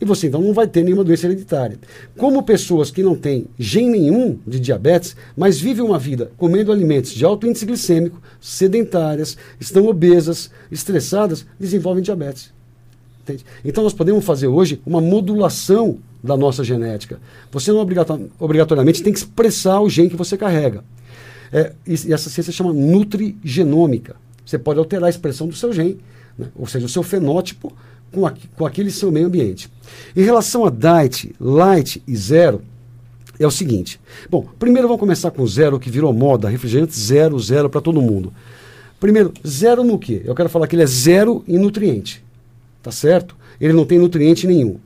E 0.00 0.04
você 0.04 0.26
então 0.26 0.42
não 0.42 0.52
vai 0.52 0.66
ter 0.66 0.82
nenhuma 0.82 1.02
doença 1.02 1.26
hereditária. 1.26 1.78
Como 2.18 2.42
pessoas 2.42 2.90
que 2.90 3.02
não 3.02 3.16
têm 3.16 3.46
gene 3.58 3.98
nenhum 3.98 4.38
de 4.46 4.60
diabetes, 4.60 5.16
mas 5.36 5.58
vivem 5.58 5.84
uma 5.84 5.98
vida 5.98 6.30
comendo 6.36 6.70
alimentos 6.70 7.12
de 7.12 7.24
alto 7.24 7.46
índice 7.46 7.64
glicêmico, 7.64 8.20
sedentárias, 8.40 9.38
estão 9.58 9.86
obesas, 9.86 10.50
estressadas, 10.70 11.46
desenvolvem 11.58 12.02
diabetes. 12.02 12.52
Entende? 13.22 13.44
Então 13.64 13.82
nós 13.82 13.94
podemos 13.94 14.24
fazer 14.24 14.46
hoje 14.46 14.80
uma 14.86 15.00
modulação 15.00 15.98
da 16.22 16.36
nossa 16.36 16.62
genética. 16.62 17.18
Você 17.50 17.72
não 17.72 17.80
obrigatoriamente 18.38 19.02
tem 19.02 19.12
que 19.12 19.18
expressar 19.18 19.80
o 19.80 19.88
gene 19.88 20.10
que 20.10 20.16
você 20.16 20.36
carrega. 20.36 20.84
É, 21.52 21.72
e 21.86 22.12
essa 22.12 22.30
ciência 22.30 22.52
chama 22.52 22.72
nutrigenômica. 22.72 24.16
Você 24.44 24.58
pode 24.58 24.78
alterar 24.78 25.06
a 25.06 25.10
expressão 25.10 25.48
do 25.48 25.54
seu 25.54 25.72
gene, 25.72 25.98
né? 26.38 26.46
ou 26.54 26.66
seja, 26.66 26.86
o 26.86 26.88
seu 26.88 27.02
fenótipo 27.02 27.72
com, 28.12 28.26
a, 28.26 28.32
com 28.56 28.64
aquele 28.64 28.90
seu 28.90 29.10
meio 29.10 29.26
ambiente. 29.26 29.70
Em 30.14 30.22
relação 30.22 30.64
a 30.64 30.70
diet, 30.70 31.34
light 31.40 32.02
e 32.06 32.16
zero, 32.16 32.62
é 33.38 33.46
o 33.46 33.50
seguinte. 33.50 34.00
Bom, 34.30 34.46
primeiro 34.58 34.88
vamos 34.88 35.00
começar 35.00 35.30
com 35.30 35.46
zero, 35.46 35.78
que 35.78 35.90
virou 35.90 36.12
moda, 36.12 36.48
refrigerante 36.48 36.98
zero, 36.98 37.38
zero 37.38 37.68
para 37.68 37.80
todo 37.80 38.00
mundo. 38.00 38.32
Primeiro, 38.98 39.32
zero 39.46 39.84
no 39.84 39.98
quê? 39.98 40.22
Eu 40.24 40.34
quero 40.34 40.48
falar 40.48 40.66
que 40.66 40.74
ele 40.74 40.82
é 40.82 40.86
zero 40.86 41.44
em 41.46 41.58
nutriente. 41.58 42.24
Tá 42.82 42.90
certo? 42.90 43.36
Ele 43.60 43.72
não 43.72 43.84
tem 43.84 43.98
nutriente 43.98 44.46
nenhum. 44.46 44.78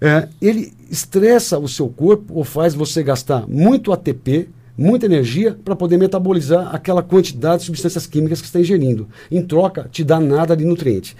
É, 0.00 0.28
ele 0.42 0.72
estressa 0.90 1.58
o 1.58 1.68
seu 1.68 1.88
corpo 1.88 2.34
ou 2.34 2.44
faz 2.44 2.74
você 2.74 3.02
gastar 3.02 3.46
muito 3.48 3.92
ATP, 3.92 4.48
muita 4.76 5.06
energia 5.06 5.56
para 5.64 5.74
poder 5.74 5.96
metabolizar 5.96 6.74
aquela 6.74 7.02
quantidade 7.02 7.60
de 7.60 7.66
substâncias 7.66 8.06
químicas 8.06 8.40
que 8.40 8.46
está 8.46 8.60
ingerindo. 8.60 9.08
Em 9.30 9.42
troca, 9.42 9.88
te 9.90 10.04
dá 10.04 10.20
nada 10.20 10.56
de 10.56 10.64
nutriente. 10.64 11.16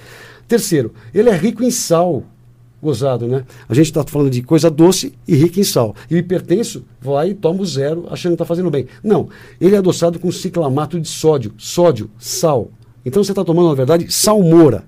Terceiro, 0.46 0.92
ele 1.14 1.30
é 1.30 1.36
rico 1.36 1.64
em 1.64 1.70
sal. 1.70 2.22
Gozado, 2.82 3.26
né? 3.26 3.44
A 3.68 3.74
gente 3.74 3.86
está 3.86 4.04
falando 4.04 4.30
de 4.30 4.42
coisa 4.42 4.70
doce 4.70 5.14
e 5.26 5.34
rica 5.34 5.58
em 5.58 5.64
sal. 5.64 5.94
E 6.10 6.14
o 6.14 6.18
hipertenso 6.18 6.84
vai 7.00 7.30
e 7.30 7.34
toma 7.34 7.62
o 7.62 7.66
zero 7.66 8.06
achando 8.10 8.32
que 8.32 8.34
está 8.34 8.44
fazendo 8.44 8.70
bem. 8.70 8.86
Não, 9.02 9.28
ele 9.60 9.74
é 9.74 9.78
adoçado 9.78 10.18
com 10.18 10.30
ciclamato 10.30 11.00
de 11.00 11.08
sódio. 11.08 11.54
Sódio, 11.56 12.10
sal. 12.18 12.70
Então 13.04 13.24
você 13.24 13.32
está 13.32 13.42
tomando, 13.42 13.70
na 13.70 13.74
verdade, 13.74 14.12
salmoura. 14.12 14.84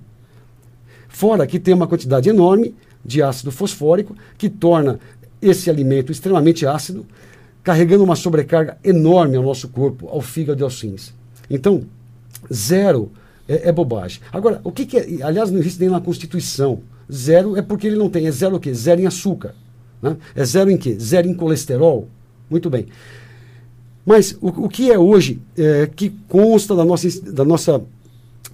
Fora 1.07 1.47
que 1.47 1.59
tem 1.59 1.73
uma 1.73 1.87
quantidade 1.87 2.29
enorme 2.29 2.75
de 3.03 3.23
ácido 3.23 3.51
fosfórico 3.51 4.15
que 4.37 4.49
torna 4.49 4.99
esse 5.41 5.69
alimento 5.69 6.11
extremamente 6.11 6.65
ácido 6.65 7.05
carregando 7.69 8.03
uma 8.03 8.15
sobrecarga 8.15 8.79
enorme 8.83 9.37
ao 9.37 9.43
nosso 9.43 9.67
corpo, 9.67 10.07
ao 10.07 10.21
fígado 10.21 10.59
e 10.59 10.63
aos 10.63 10.81
rins. 10.81 11.13
Então, 11.47 11.83
zero 12.51 13.11
é, 13.47 13.69
é, 13.69 13.71
bobagem. 13.71 14.21
Agora, 14.33 14.59
o 14.63 14.71
que, 14.71 14.87
que 14.87 14.97
é. 14.97 15.21
Aliás, 15.21 15.51
não 15.51 15.59
existe 15.59 15.79
nem 15.79 15.87
na 15.87 16.01
Constituição. 16.01 16.79
Zero 17.13 17.55
é 17.55 17.61
porque 17.61 17.85
ele 17.85 17.95
não 17.95 18.09
tem. 18.09 18.25
É 18.25 18.31
zero 18.31 18.55
o 18.55 18.59
quê? 18.59 18.73
Zero 18.73 19.01
em 19.01 19.05
açúcar. 19.05 19.53
Né? 20.01 20.17
É 20.35 20.43
zero 20.43 20.71
em 20.71 20.77
quê? 20.77 20.97
Zero 20.99 21.27
em 21.27 21.33
colesterol. 21.35 22.07
Muito 22.49 22.71
bem. 22.71 22.87
Mas 24.03 24.35
o, 24.41 24.47
o 24.47 24.67
que 24.67 24.91
é 24.91 24.97
hoje 24.97 25.39
é, 25.55 25.87
que 25.95 26.09
consta 26.27 26.75
da 26.75 26.83
nossa, 26.83 27.07
da 27.31 27.45
nossa, 27.45 27.83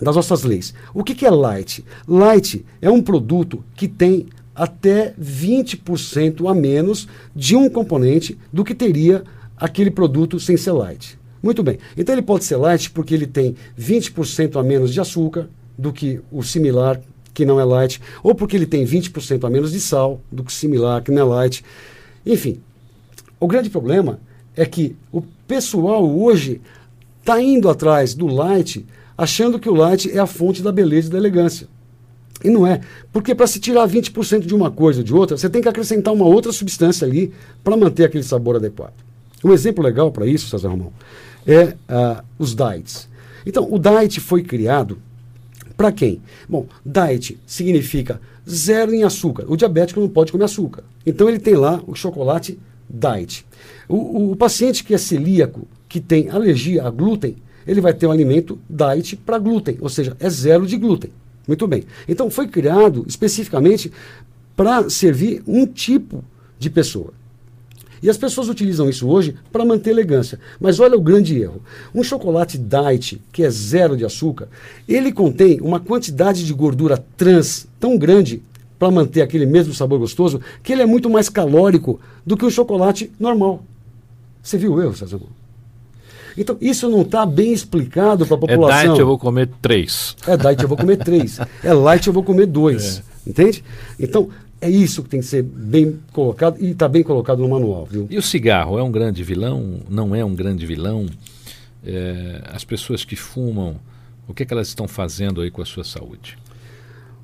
das 0.01 0.13
nossas 0.17 0.43
leis? 0.43 0.73
O 0.93 1.05
que, 1.05 1.15
que 1.15 1.25
é 1.25 1.31
light? 1.31 1.85
Light 2.05 2.65
é 2.81 2.91
um 2.91 3.01
produto 3.01 3.63
que 3.77 3.87
tem 3.87 4.25
até 4.55 5.13
20% 5.21 6.49
a 6.49 6.55
menos 6.55 7.07
de 7.35 7.55
um 7.55 7.69
componente 7.69 8.37
do 8.53 8.63
que 8.63 8.73
teria 8.73 9.23
aquele 9.57 9.91
produto 9.91 10.39
sem 10.39 10.55
ser 10.55 10.71
light. 10.71 11.19
Muito 11.43 11.61
bem. 11.61 11.77
Então 11.97 12.15
ele 12.15 12.21
pode 12.21 12.45
ser 12.45 12.55
light 12.55 12.89
porque 12.89 13.13
ele 13.13 13.27
tem 13.27 13.55
20% 13.77 14.59
a 14.59 14.63
menos 14.63 14.93
de 14.93 14.99
açúcar 14.99 15.49
do 15.77 15.91
que 15.91 16.21
o 16.31 16.41
similar, 16.41 16.99
que 17.33 17.45
não 17.45 17.59
é 17.59 17.65
light, 17.65 18.01
ou 18.23 18.33
porque 18.33 18.55
ele 18.55 18.65
tem 18.65 18.85
20% 18.85 19.45
a 19.45 19.49
menos 19.49 19.71
de 19.73 19.79
sal 19.79 20.21
do 20.31 20.43
que 20.43 20.49
o 20.49 20.53
similar, 20.53 21.03
que 21.03 21.11
não 21.11 21.21
é 21.21 21.35
light. 21.35 21.63
Enfim, 22.25 22.59
o 23.39 23.47
grande 23.47 23.69
problema 23.69 24.19
é 24.55 24.65
que 24.65 24.95
o 25.11 25.21
pessoal 25.47 26.09
hoje 26.09 26.61
está 27.19 27.41
indo 27.41 27.69
atrás 27.69 28.13
do 28.13 28.25
light, 28.25 28.85
achando 29.17 29.59
que 29.59 29.69
o 29.69 29.75
light 29.75 30.09
é 30.09 30.19
a 30.19 30.25
fonte 30.25 30.61
da 30.61 30.71
beleza 30.71 31.09
e 31.09 31.11
da 31.11 31.17
elegância. 31.17 31.67
E 32.43 32.49
não 32.49 32.67
é. 32.67 32.81
Porque 33.11 33.33
para 33.33 33.47
se 33.47 33.59
tirar 33.59 33.87
20% 33.87 34.45
de 34.45 34.53
uma 34.53 34.69
coisa 34.69 34.99
ou 34.99 35.03
de 35.03 35.13
outra, 35.13 35.37
você 35.37 35.49
tem 35.49 35.61
que 35.61 35.69
acrescentar 35.69 36.13
uma 36.13 36.25
outra 36.25 36.51
substância 36.51 37.07
ali 37.07 37.33
para 37.63 37.77
manter 37.77 38.05
aquele 38.05 38.23
sabor 38.23 38.55
adequado. 38.55 38.93
Um 39.43 39.53
exemplo 39.53 39.83
legal 39.83 40.11
para 40.11 40.25
isso, 40.25 40.49
César 40.49 40.69
Romão, 40.69 40.91
é 41.45 41.75
uh, 41.89 42.23
os 42.37 42.55
diets. 42.55 43.07
Então, 43.45 43.67
o 43.71 43.79
diet 43.79 44.19
foi 44.19 44.43
criado 44.43 44.97
Para 45.77 45.91
quem? 45.91 46.21
Bom, 46.47 46.67
diet 46.85 47.37
significa 47.45 48.19
zero 48.49 48.93
em 48.93 49.03
açúcar. 49.03 49.45
O 49.47 49.57
diabético 49.57 49.99
não 49.99 50.07
pode 50.07 50.31
comer 50.31 50.45
açúcar. 50.45 50.83
Então 51.05 51.27
ele 51.27 51.39
tem 51.39 51.55
lá 51.55 51.81
o 51.85 51.95
chocolate 51.95 52.57
diet. 52.89 53.45
O, 53.87 53.95
o, 53.95 54.31
o 54.31 54.35
paciente 54.35 54.83
que 54.83 54.93
é 54.93 54.97
celíaco, 54.97 55.67
que 55.89 55.99
tem 55.99 56.29
alergia 56.29 56.83
a 56.83 56.89
glúten, 56.89 57.35
ele 57.67 57.81
vai 57.81 57.93
ter 57.93 58.07
um 58.07 58.11
alimento 58.11 58.59
diet 58.69 59.15
para 59.17 59.39
glúten, 59.39 59.77
ou 59.81 59.89
seja, 59.89 60.15
é 60.19 60.29
zero 60.29 60.65
de 60.65 60.77
glúten. 60.77 61.11
Muito 61.47 61.67
bem. 61.67 61.83
Então 62.07 62.29
foi 62.29 62.47
criado 62.47 63.05
especificamente 63.07 63.91
para 64.55 64.89
servir 64.89 65.43
um 65.45 65.65
tipo 65.65 66.23
de 66.57 66.69
pessoa. 66.69 67.13
E 68.01 68.09
as 68.09 68.17
pessoas 68.17 68.49
utilizam 68.49 68.89
isso 68.89 69.07
hoje 69.07 69.35
para 69.51 69.65
manter 69.65 69.89
elegância. 69.89 70.39
Mas 70.59 70.79
olha 70.79 70.97
o 70.97 71.01
grande 71.01 71.39
erro. 71.39 71.61
Um 71.93 72.03
chocolate 72.03 72.57
diet, 72.57 73.21
que 73.31 73.43
é 73.43 73.49
zero 73.49 73.97
de 73.97 74.05
açúcar, 74.05 74.47
ele 74.87 75.11
contém 75.11 75.59
uma 75.61 75.79
quantidade 75.79 76.45
de 76.45 76.53
gordura 76.53 77.03
trans 77.17 77.67
tão 77.79 77.97
grande 77.97 78.43
para 78.77 78.91
manter 78.91 79.21
aquele 79.21 79.45
mesmo 79.45 79.73
sabor 79.73 79.99
gostoso, 79.99 80.41
que 80.61 80.73
ele 80.73 80.81
é 80.81 80.85
muito 80.85 81.09
mais 81.09 81.29
calórico 81.29 81.99
do 82.25 82.35
que 82.35 82.45
o 82.45 82.51
chocolate 82.51 83.11
normal. 83.19 83.63
Você 84.43 84.57
viu 84.57 84.73
o 84.73 84.81
erro, 84.81 84.95
César? 84.95 85.19
Então, 86.37 86.57
isso 86.59 86.89
não 86.89 87.01
está 87.01 87.25
bem 87.25 87.53
explicado 87.53 88.25
para 88.25 88.35
a 88.35 88.39
população. 88.39 88.79
É 88.79 88.83
diet, 88.83 88.99
eu 88.99 89.07
vou 89.07 89.17
comer 89.17 89.49
três. 89.61 90.15
É 90.27 90.35
diet, 90.35 90.61
eu 90.61 90.67
vou 90.67 90.77
comer 90.77 90.97
três. 90.97 91.39
É 91.63 91.73
light, 91.73 92.07
eu 92.07 92.13
vou 92.13 92.23
comer 92.23 92.45
dois. 92.45 92.99
É. 93.25 93.29
Entende? 93.29 93.63
Então, 93.99 94.29
é 94.61 94.69
isso 94.69 95.03
que 95.03 95.09
tem 95.09 95.19
que 95.19 95.25
ser 95.25 95.43
bem 95.43 95.99
colocado 96.11 96.57
e 96.59 96.71
está 96.71 96.87
bem 96.87 97.03
colocado 97.03 97.39
no 97.39 97.49
manual. 97.49 97.85
Viu? 97.85 98.07
E 98.09 98.17
o 98.17 98.21
cigarro 98.21 98.77
é 98.77 98.83
um 98.83 98.91
grande 98.91 99.23
vilão? 99.23 99.79
Não 99.89 100.15
é 100.15 100.23
um 100.23 100.33
grande 100.33 100.65
vilão? 100.65 101.05
É, 101.85 102.41
as 102.51 102.63
pessoas 102.63 103.05
que 103.05 103.15
fumam, 103.15 103.75
o 104.27 104.33
que, 104.33 104.43
é 104.43 104.45
que 104.45 104.53
elas 104.53 104.67
estão 104.67 104.87
fazendo 104.87 105.41
aí 105.41 105.51
com 105.51 105.61
a 105.61 105.65
sua 105.65 105.83
saúde? 105.83 106.37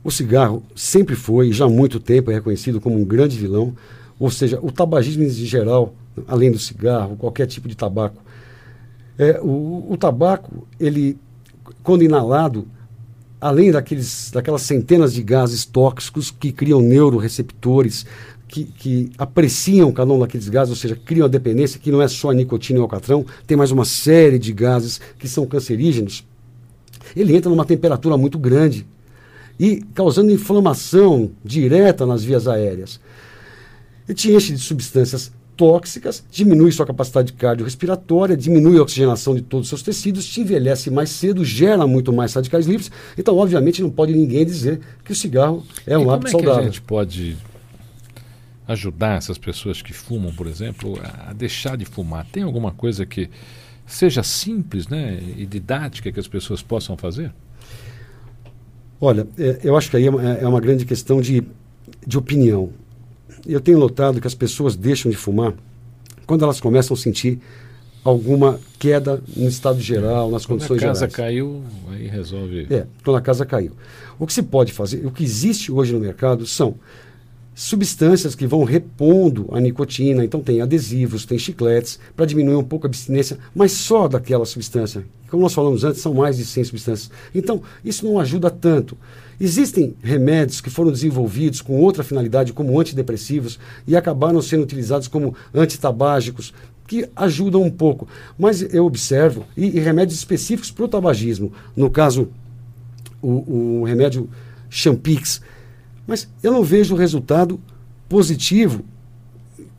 O 0.04 0.12
cigarro 0.12 0.64
sempre 0.76 1.16
foi, 1.16 1.52
já 1.52 1.66
há 1.66 1.70
muito 1.70 2.00
tempo, 2.00 2.32
é 2.32 2.36
reconhecido 2.36 2.80
como 2.80 2.98
um 2.98 3.06
grande 3.06 3.38
vilão. 3.38 3.76
Ou 4.20 4.30
seja, 4.30 4.60
o 4.62 4.72
tabagismo 4.72 5.24
em 5.24 5.30
geral, 5.30 5.96
além 6.28 6.52
do 6.52 6.60
cigarro, 6.60 7.16
qualquer 7.16 7.48
tipo 7.48 7.68
de 7.68 7.76
tabaco. 7.76 8.22
É, 9.22 9.40
o, 9.40 9.86
o 9.88 9.98
tabaco, 9.98 10.68
ele, 10.80 11.16
quando 11.84 12.04
inalado, 12.04 12.68
além 13.40 13.72
daqueles, 13.72 14.32
daquelas 14.34 14.64
centenas 14.64 15.14
de 15.14 15.22
gases 15.22 15.64
tóxicos 15.64 16.32
que 16.32 16.52
criam 16.52 16.82
neuroreceptores, 16.82 18.04
que, 18.48 18.66
que 18.66 19.12
apreciam 19.20 19.92
cada 19.92 20.12
um 20.12 20.18
daqueles 20.18 20.50
gases, 20.50 20.72
ou 20.72 20.76
seja, 20.76 20.96
criam 20.96 21.26
a 21.26 21.30
dependência, 21.30 21.80
que 21.80 21.92
não 21.92 22.02
é 22.02 22.08
só 22.08 22.32
a 22.32 22.34
nicotina 22.34 22.80
e 22.80 22.80
o 22.80 22.84
alcatrão, 22.84 23.24
tem 23.46 23.56
mais 23.56 23.70
uma 23.70 23.86
série 23.86 24.40
de 24.40 24.52
gases 24.52 25.00
que 25.20 25.28
são 25.28 25.46
cancerígenos. 25.46 26.26
Ele 27.16 27.36
entra 27.36 27.52
numa 27.52 27.64
temperatura 27.64 28.18
muito 28.18 28.40
grande 28.40 28.88
e 29.60 29.84
causando 29.94 30.32
inflamação 30.32 31.30
direta 31.46 32.08
nas 32.08 32.24
vias 32.24 32.48
aéreas. 32.48 33.00
E 34.10 34.16
te 34.16 34.32
enche 34.32 34.52
de 34.52 34.60
substâncias 34.60 35.32
tóxicas, 35.62 36.26
diminui 36.32 36.72
sua 36.72 36.88
capacidade 36.88 37.34
cardiorrespiratória, 37.34 38.36
diminui 38.36 38.80
a 38.80 38.82
oxigenação 38.82 39.36
de 39.36 39.44
todos 39.44 39.66
os 39.66 39.70
seus 39.70 39.84
tecidos, 39.84 40.26
te 40.26 40.42
envelhece 40.42 40.90
mais 40.90 41.12
cedo, 41.12 41.46
gera 41.46 41.86
muito 41.86 42.12
mais 42.12 42.34
radicais 42.34 42.66
livres. 42.66 42.90
Então, 43.16 43.38
obviamente, 43.38 43.80
não 43.80 43.92
pode 43.92 44.12
ninguém 44.12 44.44
dizer 44.44 44.80
que 45.06 45.12
o 45.12 45.16
cigarro 45.16 45.64
é 45.86 45.96
um 45.96 46.10
hábito 46.10 46.32
saudável. 46.32 46.54
Como 46.54 46.62
é 46.62 46.64
que 46.64 46.70
a 46.70 46.72
gente 46.72 46.82
pode 46.82 47.38
ajudar 48.68 49.18
essas 49.18 49.38
pessoas 49.38 49.84
que 49.84 49.94
fumam, 49.94 50.34
por 50.34 50.48
exemplo, 50.48 51.00
a 51.28 51.32
deixar 51.32 51.78
de 51.78 51.86
fumar? 51.86 52.26
Tem 52.32 52.42
alguma 52.42 52.72
coisa 52.72 53.06
que 53.06 53.30
seja 53.86 54.24
simples 54.24 54.88
né, 54.88 55.20
e 55.38 55.46
didática 55.46 56.12
que 56.12 56.20
as 56.20 56.28
pessoas 56.28 56.64
possam 56.64 56.98
fazer? 56.98 57.32
Olha, 59.00 59.28
é, 59.38 59.60
eu 59.64 59.78
acho 59.78 59.92
que 59.92 59.98
aí 59.98 60.08
é 60.08 60.10
uma, 60.10 60.24
é 60.24 60.48
uma 60.48 60.60
grande 60.60 60.86
questão 60.86 61.22
de, 61.22 61.44
de 62.08 62.18
opinião 62.18 62.72
eu 63.46 63.60
tenho 63.60 63.80
notado 63.80 64.20
que 64.20 64.28
as 64.28 64.36
pessoas 64.36 64.76
deixam 64.76 65.10
de 65.10 65.18
fumar 65.18 65.54
quando 66.26 66.44
elas 66.44 66.60
começam 66.60 66.94
a 66.94 66.98
sentir 66.98 67.40
alguma 68.04 68.60
queda 68.80 69.22
no 69.36 69.48
estado 69.48 69.80
geral, 69.80 70.32
nas 70.32 70.46
quando 70.46 70.60
condições 70.60 70.80
gerais. 70.80 71.00
Quando 71.00 71.04
a 71.04 71.08
casa 71.08 71.24
caiu, 71.24 71.64
aí 71.92 72.08
resolve. 72.08 72.68
É, 72.70 72.86
quando 73.04 73.18
a 73.18 73.22
casa 73.22 73.46
caiu. 73.46 73.72
O 74.18 74.26
que 74.26 74.34
se 74.34 74.44
pode 74.44 74.72
fazer, 74.72 75.06
o 75.06 75.12
que 75.12 75.24
existe 75.24 75.72
hoje 75.72 75.94
no 75.94 76.00
mercado 76.00 76.46
são 76.46 76.76
substâncias 77.54 78.34
que 78.34 78.48
vão 78.48 78.64
repondo 78.64 79.48
a 79.52 79.60
nicotina. 79.60 80.24
Então 80.24 80.42
tem 80.42 80.62
adesivos, 80.62 81.26
tem 81.26 81.38
chicletes, 81.38 82.00
para 82.16 82.26
diminuir 82.26 82.56
um 82.56 82.64
pouco 82.64 82.88
a 82.88 82.90
abstinência, 82.90 83.38
mas 83.54 83.72
só 83.72 84.08
daquela 84.08 84.46
substância. 84.46 85.06
Como 85.32 85.44
nós 85.44 85.54
falamos 85.54 85.86
antes, 85.86 86.02
são 86.02 86.14
mais 86.14 86.36
de 86.36 86.44
100 86.44 86.66
substâncias. 86.66 87.10
Então, 87.34 87.64
isso 87.86 88.06
não 88.06 88.20
ajuda 88.20 88.50
tanto. 88.50 88.98
Existem 89.40 89.96
remédios 90.04 90.60
que 90.60 90.70
foram 90.70 90.92
desenvolvidos 90.92 91.62
com 91.62 91.80
outra 91.80 92.04
finalidade, 92.04 92.52
como 92.52 92.78
antidepressivos, 92.78 93.58
e 93.88 93.96
acabaram 93.96 94.42
sendo 94.42 94.64
utilizados 94.64 95.08
como 95.08 95.34
antitabágicos, 95.54 96.54
que 96.86 97.10
ajudam 97.16 97.64
um 97.64 97.72
pouco. 97.72 98.10
Mas 98.38 98.62
eu 98.74 98.86
observo, 98.86 99.46
e, 99.56 99.78
e 99.78 99.80
remédios 99.80 100.20
específicos 100.20 100.70
para 100.70 100.84
o 100.84 100.90
tabagismo, 100.90 101.54
no 101.78 101.90
caso, 101.90 102.28
o, 103.22 103.80
o 103.80 103.84
remédio 103.86 104.30
Champix, 104.70 105.42
mas 106.06 106.28
eu 106.44 106.52
não 106.52 106.62
vejo 106.62 106.94
resultado 106.94 107.58
positivo 108.10 108.84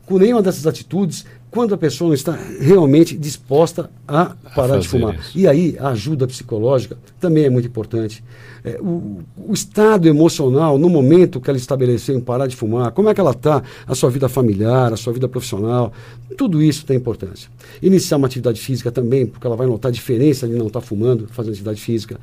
com 0.07 0.17
nenhuma 0.17 0.41
dessas 0.41 0.65
atitudes 0.65 1.25
quando 1.53 1.75
a 1.75 1.77
pessoa 1.77 2.07
não 2.07 2.15
está 2.15 2.35
realmente 2.59 3.15
disposta 3.15 3.87
a 4.07 4.35
parar 4.55 4.75
a 4.75 4.79
de 4.79 4.87
fumar. 4.87 5.13
Isso. 5.13 5.37
E 5.37 5.47
aí 5.47 5.77
a 5.79 5.89
ajuda 5.89 6.25
psicológica 6.25 6.97
também 7.19 7.45
é 7.45 7.49
muito 7.49 7.67
importante. 7.67 8.23
É, 8.65 8.79
o, 8.81 9.21
o, 9.37 9.53
estado 9.53 10.07
emocional 10.07 10.79
no 10.79 10.89
momento 10.89 11.39
que 11.39 11.51
ela 11.51 11.57
estabeleceu 11.57 12.17
em 12.17 12.21
parar 12.21 12.47
de 12.47 12.55
fumar, 12.55 12.91
como 12.91 13.07
é 13.07 13.13
que 13.13 13.21
ela 13.21 13.31
está, 13.31 13.61
a 13.85 13.93
sua 13.93 14.09
vida 14.09 14.27
familiar, 14.27 14.91
a 14.91 14.97
sua 14.97 15.13
vida 15.13 15.27
profissional, 15.27 15.93
tudo 16.35 16.59
isso 16.59 16.87
tem 16.87 16.97
importância. 16.97 17.51
Iniciar 17.83 18.17
uma 18.17 18.25
atividade 18.25 18.59
física 18.59 18.91
também, 18.91 19.27
porque 19.27 19.45
ela 19.45 19.55
vai 19.55 19.67
notar 19.67 19.89
a 19.89 19.93
diferença 19.93 20.47
de 20.47 20.55
não 20.55 20.67
estar 20.67 20.81
fumando, 20.81 21.27
fazendo 21.27 21.51
atividade 21.51 21.79
física. 21.79 22.19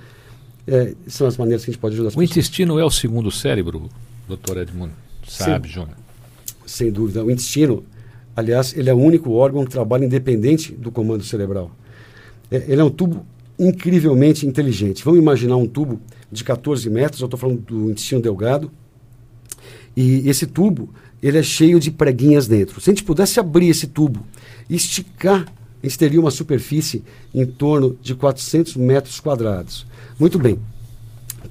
É, 0.67 0.93
são 1.07 1.27
as 1.29 1.37
maneiras 1.37 1.65
que 1.65 1.71
a 1.71 1.73
gente 1.73 1.81
pode 1.81 1.95
ajudar 1.95 2.09
as 2.09 2.15
O 2.15 2.19
pessoas. 2.19 2.37
intestino 2.37 2.81
é 2.81 2.85
o 2.85 2.91
segundo 2.91 3.31
cérebro, 3.31 3.89
doutor 4.27 4.57
Edmundo? 4.57 4.93
Sabe, 5.29 5.69
Júnior? 5.69 5.97
Sem 6.67 6.91
dúvida. 6.91 7.25
O 7.25 7.31
intestino 7.31 7.85
Aliás, 8.35 8.77
ele 8.77 8.89
é 8.89 8.95
o 8.95 8.99
único 8.99 9.33
órgão 9.33 9.65
que 9.65 9.71
trabalha 9.71 10.05
independente 10.05 10.73
do 10.73 10.91
comando 10.91 11.25
cerebral. 11.25 11.71
É, 12.51 12.65
ele 12.69 12.81
é 12.81 12.85
um 12.85 12.91
tubo 12.91 13.27
incrivelmente 13.59 14.47
inteligente. 14.47 15.05
Vamos 15.05 15.21
imaginar 15.21 15.57
um 15.57 15.67
tubo 15.67 16.01
de 16.33 16.43
14 16.43 16.89
metros, 16.89 17.21
eu 17.21 17.27
estou 17.27 17.39
falando 17.39 17.61
do 17.61 17.91
intestino 17.91 18.21
delgado, 18.21 18.71
e 19.97 20.29
esse 20.29 20.47
tubo 20.47 20.89
ele 21.23 21.39
é 21.39 21.43
cheio 21.43 21.79
de 21.79 21.91
preguinhas 21.91 22.49
dentro. 22.49 22.81
Se 22.81 22.89
a 22.89 22.93
gente 22.93 23.05
pudesse 23.05 23.39
abrir 23.39 23.69
esse 23.69 23.87
tubo 23.87 24.25
e 24.69 24.77
esticar, 24.77 25.47
a 25.83 25.87
gente 25.87 25.99
teria 25.99 26.21
uma 26.21 26.31
superfície 26.31 27.03
em 27.35 27.45
torno 27.45 27.97
de 28.01 28.15
400 28.15 28.77
metros 28.77 29.21
quadrados. 29.21 29.87
Muito 30.19 30.39
bem. 30.39 30.59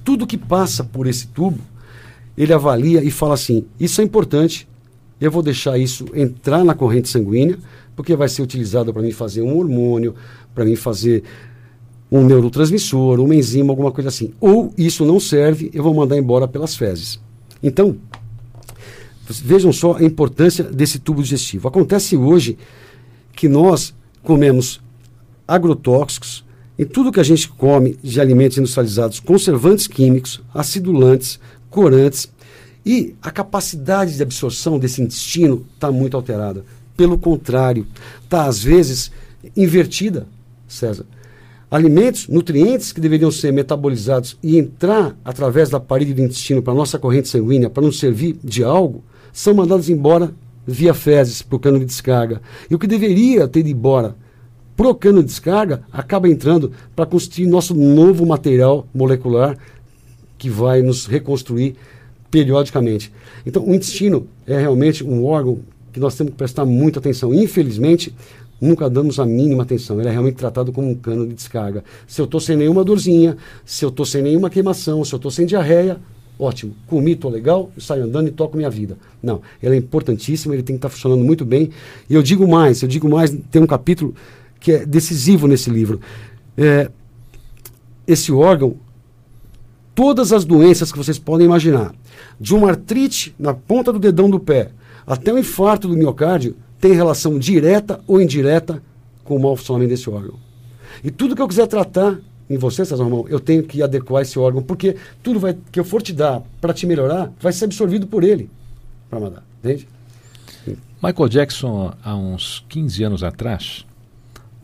Tudo 0.04 0.26
que 0.26 0.38
passa 0.38 0.82
por 0.82 1.06
esse 1.06 1.28
tubo, 1.28 1.60
ele 2.36 2.52
avalia 2.52 3.02
e 3.02 3.10
fala 3.10 3.34
assim: 3.34 3.64
isso 3.78 4.00
é 4.00 4.04
importante, 4.04 4.68
eu 5.20 5.30
vou 5.30 5.42
deixar 5.42 5.78
isso 5.78 6.06
entrar 6.14 6.64
na 6.64 6.74
corrente 6.74 7.08
sanguínea, 7.08 7.58
porque 7.94 8.16
vai 8.16 8.28
ser 8.28 8.42
utilizado 8.42 8.92
para 8.92 9.02
mim 9.02 9.12
fazer 9.12 9.42
um 9.42 9.58
hormônio, 9.58 10.14
para 10.54 10.64
mim 10.64 10.76
fazer 10.76 11.22
um 12.10 12.24
neurotransmissor, 12.24 13.20
uma 13.20 13.34
enzima, 13.34 13.70
alguma 13.72 13.92
coisa 13.92 14.08
assim. 14.08 14.32
Ou 14.40 14.72
isso 14.76 15.04
não 15.04 15.20
serve, 15.20 15.70
eu 15.74 15.82
vou 15.82 15.94
mandar 15.94 16.16
embora 16.16 16.48
pelas 16.48 16.74
fezes. 16.74 17.20
Então, 17.62 17.96
vejam 19.28 19.72
só 19.72 19.96
a 19.96 20.02
importância 20.02 20.64
desse 20.64 20.98
tubo 20.98 21.22
digestivo. 21.22 21.68
Acontece 21.68 22.16
hoje 22.16 22.58
que 23.34 23.48
nós 23.48 23.94
comemos 24.22 24.80
agrotóxicos 25.46 26.44
em 26.78 26.84
tudo 26.84 27.12
que 27.12 27.20
a 27.20 27.24
gente 27.24 27.48
come 27.48 27.98
de 28.02 28.20
alimentos 28.20 28.56
industrializados, 28.56 29.20
conservantes 29.20 29.86
químicos, 29.86 30.40
acidulantes, 30.54 31.38
corantes, 31.68 32.32
e 32.84 33.14
a 33.20 33.30
capacidade 33.30 34.16
de 34.16 34.22
absorção 34.22 34.78
desse 34.78 35.02
intestino 35.02 35.66
está 35.74 35.90
muito 35.90 36.16
alterada. 36.16 36.64
Pelo 36.96 37.18
contrário, 37.18 37.86
está 38.22 38.44
às 38.44 38.62
vezes 38.62 39.10
invertida, 39.56 40.26
César. 40.68 41.06
Alimentos, 41.70 42.26
nutrientes 42.26 42.92
que 42.92 43.00
deveriam 43.00 43.30
ser 43.30 43.52
metabolizados 43.52 44.36
e 44.42 44.58
entrar 44.58 45.16
através 45.24 45.70
da 45.70 45.78
parede 45.78 46.12
do 46.12 46.20
intestino 46.20 46.62
para 46.62 46.72
a 46.72 46.76
nossa 46.76 46.98
corrente 46.98 47.28
sanguínea, 47.28 47.70
para 47.70 47.84
nos 47.84 47.98
servir 47.98 48.36
de 48.42 48.64
algo, 48.64 49.04
são 49.32 49.54
mandados 49.54 49.88
embora 49.88 50.34
via 50.66 50.92
fezes 50.92 51.42
para 51.42 51.56
o 51.56 51.60
cano 51.60 51.78
de 51.78 51.84
descarga. 51.84 52.42
E 52.68 52.74
o 52.74 52.78
que 52.78 52.86
deveria 52.86 53.46
ter 53.46 53.60
ido 53.60 53.68
embora 53.68 54.16
para 54.76 54.88
o 54.88 54.94
cano 54.94 55.20
de 55.20 55.26
descarga 55.26 55.82
acaba 55.92 56.28
entrando 56.28 56.72
para 56.96 57.06
constituir 57.06 57.46
nosso 57.46 57.74
novo 57.74 58.26
material 58.26 58.86
molecular 58.94 59.56
que 60.38 60.48
vai 60.48 60.82
nos 60.82 61.06
reconstruir 61.06 61.76
periodicamente. 62.30 63.12
Então, 63.44 63.66
o 63.66 63.74
intestino 63.74 64.26
é 64.46 64.58
realmente 64.58 65.02
um 65.04 65.24
órgão 65.24 65.60
que 65.92 65.98
nós 65.98 66.14
temos 66.14 66.32
que 66.32 66.38
prestar 66.38 66.64
muita 66.64 66.98
atenção. 67.00 67.34
Infelizmente, 67.34 68.14
nunca 68.60 68.88
damos 68.88 69.18
a 69.18 69.26
mínima 69.26 69.62
atenção. 69.62 69.98
Ele 69.98 70.08
é 70.08 70.12
realmente 70.12 70.36
tratado 70.36 70.72
como 70.72 70.88
um 70.88 70.94
cano 70.94 71.26
de 71.26 71.34
descarga. 71.34 71.82
Se 72.06 72.20
eu 72.20 72.26
estou 72.26 72.40
sem 72.40 72.56
nenhuma 72.56 72.84
dorzinha, 72.84 73.36
se 73.64 73.84
eu 73.84 73.88
estou 73.88 74.06
sem 74.06 74.22
nenhuma 74.22 74.50
queimação, 74.50 75.04
se 75.04 75.12
eu 75.12 75.16
estou 75.16 75.30
sem 75.30 75.46
diarreia, 75.46 75.98
ótimo. 76.38 76.74
Comi, 76.86 77.12
estou 77.12 77.30
legal, 77.30 77.70
saio 77.78 78.04
andando 78.04 78.28
e 78.28 78.30
toco 78.30 78.56
minha 78.56 78.70
vida. 78.70 78.96
Não, 79.22 79.40
ele 79.62 79.74
é 79.74 79.78
importantíssimo, 79.78 80.54
ele 80.54 80.62
tem 80.62 80.76
que 80.76 80.78
estar 80.78 80.88
tá 80.88 80.94
funcionando 80.94 81.24
muito 81.24 81.44
bem. 81.44 81.70
E 82.08 82.14
eu 82.14 82.22
digo 82.22 82.46
mais, 82.46 82.82
eu 82.82 82.88
digo 82.88 83.08
mais, 83.08 83.36
tem 83.50 83.62
um 83.62 83.66
capítulo 83.66 84.14
que 84.60 84.72
é 84.72 84.86
decisivo 84.86 85.48
nesse 85.48 85.70
livro. 85.70 86.00
É, 86.56 86.90
esse 88.06 88.32
órgão, 88.32 88.76
todas 90.00 90.32
as 90.32 90.46
doenças 90.46 90.90
que 90.90 90.96
vocês 90.96 91.18
podem 91.18 91.44
imaginar, 91.44 91.94
de 92.40 92.54
uma 92.54 92.70
artrite 92.70 93.34
na 93.38 93.52
ponta 93.52 93.92
do 93.92 93.98
dedão 93.98 94.30
do 94.30 94.40
pé 94.40 94.70
até 95.06 95.30
o 95.30 95.38
infarto 95.38 95.86
do 95.86 95.94
miocárdio, 95.94 96.56
tem 96.80 96.94
relação 96.94 97.38
direta 97.38 98.00
ou 98.06 98.18
indireta 98.18 98.82
com 99.22 99.36
o 99.36 99.38
mau 99.38 99.54
funcionamento 99.54 99.90
desse 99.90 100.08
órgão. 100.08 100.38
E 101.04 101.10
tudo 101.10 101.36
que 101.36 101.42
eu 101.42 101.46
quiser 101.46 101.66
tratar 101.66 102.18
em 102.48 102.56
você, 102.56 102.82
César 102.82 103.04
Romão, 103.04 103.26
eu 103.28 103.38
tenho 103.38 103.62
que 103.62 103.82
adequar 103.82 104.22
esse 104.22 104.38
órgão, 104.38 104.62
porque 104.62 104.96
tudo 105.22 105.38
vai, 105.38 105.54
que 105.70 105.78
eu 105.78 105.84
for 105.84 106.00
te 106.00 106.14
dar 106.14 106.40
para 106.62 106.72
te 106.72 106.86
melhorar 106.86 107.30
vai 107.38 107.52
ser 107.52 107.66
absorvido 107.66 108.06
por 108.06 108.24
ele 108.24 108.48
para 109.10 109.20
mandar, 109.20 109.44
entende? 109.62 109.86
Michael 111.02 111.28
Jackson, 111.28 111.92
há 112.02 112.16
uns 112.16 112.64
15 112.70 113.04
anos 113.04 113.22
atrás, 113.22 113.84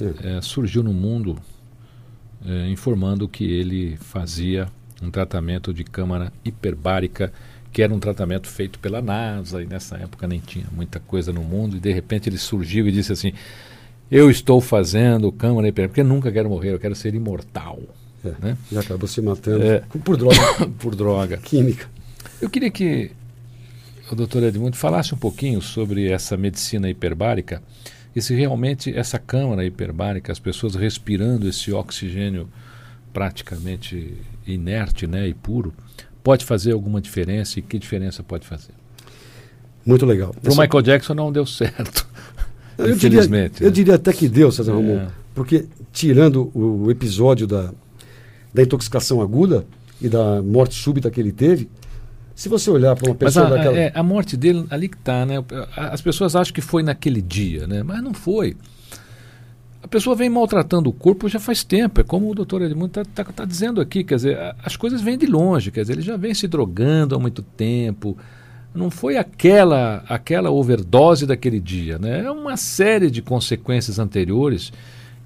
é. 0.00 0.38
É, 0.38 0.40
surgiu 0.40 0.82
no 0.82 0.94
mundo 0.94 1.36
é, 2.42 2.70
informando 2.70 3.28
que 3.28 3.44
ele 3.44 3.98
fazia 3.98 4.66
um 5.02 5.10
tratamento 5.10 5.72
de 5.72 5.84
câmara 5.84 6.32
hiperbárica, 6.44 7.32
que 7.72 7.82
era 7.82 7.92
um 7.92 7.98
tratamento 7.98 8.48
feito 8.48 8.78
pela 8.78 9.02
NASA, 9.02 9.62
e 9.62 9.66
nessa 9.66 9.96
época 9.96 10.26
nem 10.26 10.40
tinha 10.40 10.66
muita 10.72 10.98
coisa 11.00 11.32
no 11.32 11.42
mundo, 11.42 11.76
e 11.76 11.80
de 11.80 11.92
repente 11.92 12.28
ele 12.28 12.38
surgiu 12.38 12.88
e 12.88 12.92
disse 12.92 13.12
assim: 13.12 13.32
Eu 14.10 14.30
estou 14.30 14.60
fazendo 14.60 15.30
câmara 15.30 15.68
hiperbárica, 15.68 15.88
porque 15.88 16.02
nunca 16.02 16.32
quero 16.32 16.48
morrer, 16.48 16.72
eu 16.72 16.78
quero 16.78 16.94
ser 16.94 17.14
imortal. 17.14 17.78
É, 18.24 18.34
né? 18.40 18.56
E 18.72 18.78
acabou 18.78 19.06
se 19.06 19.20
matando 19.20 19.62
é, 19.62 19.82
por 20.04 20.16
droga. 20.16 20.66
por 20.78 20.94
droga. 20.94 21.36
Química. 21.36 21.86
Eu 22.40 22.50
queria 22.50 22.70
que 22.70 23.12
o 24.10 24.14
doutor 24.14 24.42
Edmundo 24.42 24.76
falasse 24.76 25.14
um 25.14 25.18
pouquinho 25.18 25.60
sobre 25.60 26.10
essa 26.10 26.36
medicina 26.36 26.88
hiperbárica 26.88 27.62
e 28.14 28.22
se 28.22 28.34
realmente 28.34 28.96
essa 28.96 29.18
câmara 29.18 29.64
hiperbárica, 29.64 30.32
as 30.32 30.38
pessoas 30.38 30.74
respirando 30.74 31.48
esse 31.48 31.70
oxigênio 31.72 32.48
praticamente 33.12 34.16
inerte 34.46 35.06
né, 35.06 35.28
e 35.28 35.34
puro, 35.34 35.74
pode 36.22 36.44
fazer 36.44 36.72
alguma 36.72 37.00
diferença 37.00 37.58
e 37.58 37.62
que 37.62 37.78
diferença 37.78 38.22
pode 38.22 38.46
fazer? 38.46 38.72
Muito 39.84 40.04
legal. 40.04 40.34
Para 40.42 40.52
o 40.52 40.56
Michael 40.56 40.82
Jackson 40.82 41.14
não 41.14 41.30
deu 41.30 41.46
certo. 41.46 42.06
Eu 42.76 42.90
infelizmente. 42.90 43.54
Diria, 43.54 43.60
né? 43.62 43.66
Eu 43.68 43.70
diria 43.70 43.94
até 43.94 44.12
que 44.12 44.28
deu, 44.28 44.52
César 44.52 44.72
é. 44.72 44.74
Romão. 44.74 45.08
Porque, 45.34 45.66
tirando 45.92 46.50
o 46.54 46.90
episódio 46.90 47.46
da, 47.46 47.70
da 48.52 48.62
intoxicação 48.62 49.20
aguda 49.20 49.66
e 50.00 50.08
da 50.08 50.42
morte 50.42 50.74
súbita 50.74 51.10
que 51.10 51.20
ele 51.20 51.32
teve, 51.32 51.70
se 52.34 52.48
você 52.50 52.70
olhar 52.70 52.94
para 52.96 53.08
uma 53.08 53.14
pessoa 53.14 53.44
mas 53.44 53.52
a, 53.52 53.56
daquela. 53.56 53.78
É, 53.78 53.92
a 53.94 54.02
morte 54.02 54.36
dele, 54.36 54.66
ali 54.68 54.88
que 54.88 54.96
está, 54.96 55.24
né? 55.24 55.36
As 55.74 56.02
pessoas 56.02 56.36
acham 56.36 56.52
que 56.52 56.60
foi 56.60 56.82
naquele 56.82 57.22
dia, 57.22 57.66
né? 57.66 57.82
Mas 57.82 58.02
não 58.02 58.12
foi. 58.12 58.56
A 59.86 59.88
pessoa 59.88 60.16
vem 60.16 60.28
maltratando 60.28 60.90
o 60.90 60.92
corpo 60.92 61.28
já 61.28 61.38
faz 61.38 61.62
tempo. 61.62 62.00
É 62.00 62.02
como 62.02 62.28
o 62.28 62.34
doutor 62.34 62.60
Edmundo 62.60 63.00
está 63.00 63.04
tá, 63.04 63.32
tá 63.32 63.44
dizendo 63.44 63.80
aqui. 63.80 64.02
Quer 64.02 64.16
dizer, 64.16 64.36
as 64.60 64.74
coisas 64.76 65.00
vêm 65.00 65.16
de 65.16 65.26
longe. 65.26 65.70
Quer 65.70 65.82
dizer, 65.82 65.92
ele 65.92 66.02
já 66.02 66.16
vem 66.16 66.34
se 66.34 66.48
drogando 66.48 67.14
há 67.14 67.20
muito 67.20 67.40
tempo. 67.40 68.18
Não 68.74 68.90
foi 68.90 69.16
aquela, 69.16 70.02
aquela 70.08 70.50
overdose 70.50 71.24
daquele 71.24 71.60
dia, 71.60 72.00
né? 72.00 72.24
É 72.24 72.30
uma 72.32 72.56
série 72.56 73.08
de 73.08 73.22
consequências 73.22 74.00
anteriores 74.00 74.72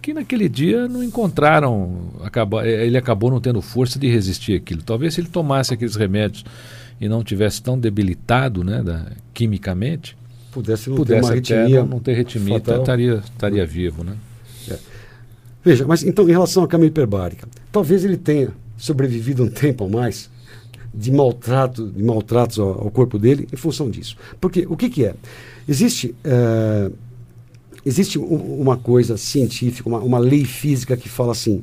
que 0.02 0.12
naquele 0.12 0.46
dia 0.46 0.86
não 0.86 1.02
encontraram. 1.02 2.10
Acabou, 2.22 2.62
ele 2.62 2.98
acabou 2.98 3.30
não 3.30 3.40
tendo 3.40 3.62
força 3.62 3.98
de 3.98 4.08
resistir 4.08 4.56
aquilo. 4.56 4.82
Talvez 4.82 5.14
se 5.14 5.22
ele 5.22 5.28
tomasse 5.28 5.72
aqueles 5.72 5.96
remédios 5.96 6.44
e 7.00 7.08
não 7.08 7.24
tivesse 7.24 7.62
tão 7.62 7.78
debilitado 7.78 8.62
né, 8.62 8.82
da, 8.82 9.06
quimicamente, 9.32 10.14
pudesse 10.52 10.90
não 10.90 10.96
pudesse 10.96 11.40
ter 11.40 11.78
uma 11.78 11.86
não 11.86 11.98
ter 11.98 12.12
retimia, 12.12 12.58
estaria, 12.58 13.22
estaria 13.24 13.64
vivo. 13.64 14.04
Né? 14.04 14.12
Veja, 15.64 15.86
mas 15.86 16.02
então 16.02 16.28
em 16.28 16.32
relação 16.32 16.62
à 16.62 16.68
câmara 16.68 16.88
hiperbárica, 16.88 17.46
talvez 17.70 18.04
ele 18.04 18.16
tenha 18.16 18.50
sobrevivido 18.76 19.44
um 19.44 19.48
tempo 19.50 19.84
a 19.84 19.88
mais 19.88 20.30
de 20.92 21.12
maltrato, 21.12 21.88
de 21.88 22.02
maltratos 22.02 22.58
ao, 22.58 22.84
ao 22.84 22.90
corpo 22.90 23.18
dele 23.18 23.46
em 23.52 23.56
função 23.56 23.90
disso. 23.90 24.16
Porque 24.40 24.66
o 24.68 24.76
que, 24.76 24.90
que 24.90 25.04
é? 25.04 25.14
Existe, 25.68 26.14
é, 26.24 26.90
existe 27.84 28.18
um, 28.18 28.60
uma 28.60 28.76
coisa 28.76 29.16
científica, 29.16 29.88
uma, 29.88 30.00
uma 30.00 30.18
lei 30.18 30.44
física 30.44 30.96
que 30.96 31.08
fala 31.08 31.32
assim: 31.32 31.62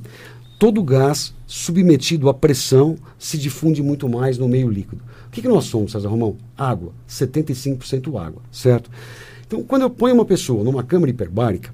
todo 0.57 0.81
gás 0.81 1.33
submetido 1.45 2.29
à 2.29 2.33
pressão 2.33 2.97
se 3.17 3.38
difunde 3.38 3.81
muito 3.81 4.07
mais 4.07 4.38
no 4.38 4.47
meio 4.47 4.69
líquido. 4.69 5.01
O 5.27 5.31
que, 5.31 5.41
que 5.41 5.47
nós 5.47 5.65
somos, 5.65 5.91
César 5.91 6.07
Romão? 6.07 6.38
Água, 6.57 6.93
75% 7.10 8.17
água, 8.19 8.41
certo? 8.51 8.89
Então, 9.45 9.63
quando 9.63 9.83
eu 9.83 9.89
ponho 9.89 10.15
uma 10.15 10.25
pessoa 10.25 10.63
numa 10.63 10.83
câmara 10.83 11.10
hiperbárica 11.10 11.73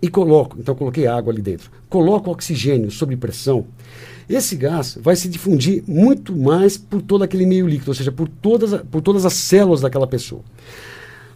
e 0.00 0.08
coloco, 0.08 0.56
então 0.58 0.74
coloquei 0.74 1.06
água 1.06 1.32
ali 1.32 1.42
dentro, 1.42 1.70
coloco 1.88 2.30
oxigênio 2.30 2.90
sob 2.90 3.16
pressão, 3.16 3.66
esse 4.28 4.56
gás 4.56 4.98
vai 5.00 5.16
se 5.16 5.28
difundir 5.28 5.82
muito 5.86 6.36
mais 6.36 6.76
por 6.76 7.00
todo 7.00 7.24
aquele 7.24 7.46
meio 7.46 7.66
líquido, 7.66 7.90
ou 7.90 7.94
seja, 7.94 8.12
por 8.12 8.28
todas, 8.28 8.82
por 8.90 9.00
todas 9.00 9.24
as 9.24 9.32
células 9.32 9.80
daquela 9.80 10.06
pessoa. 10.06 10.42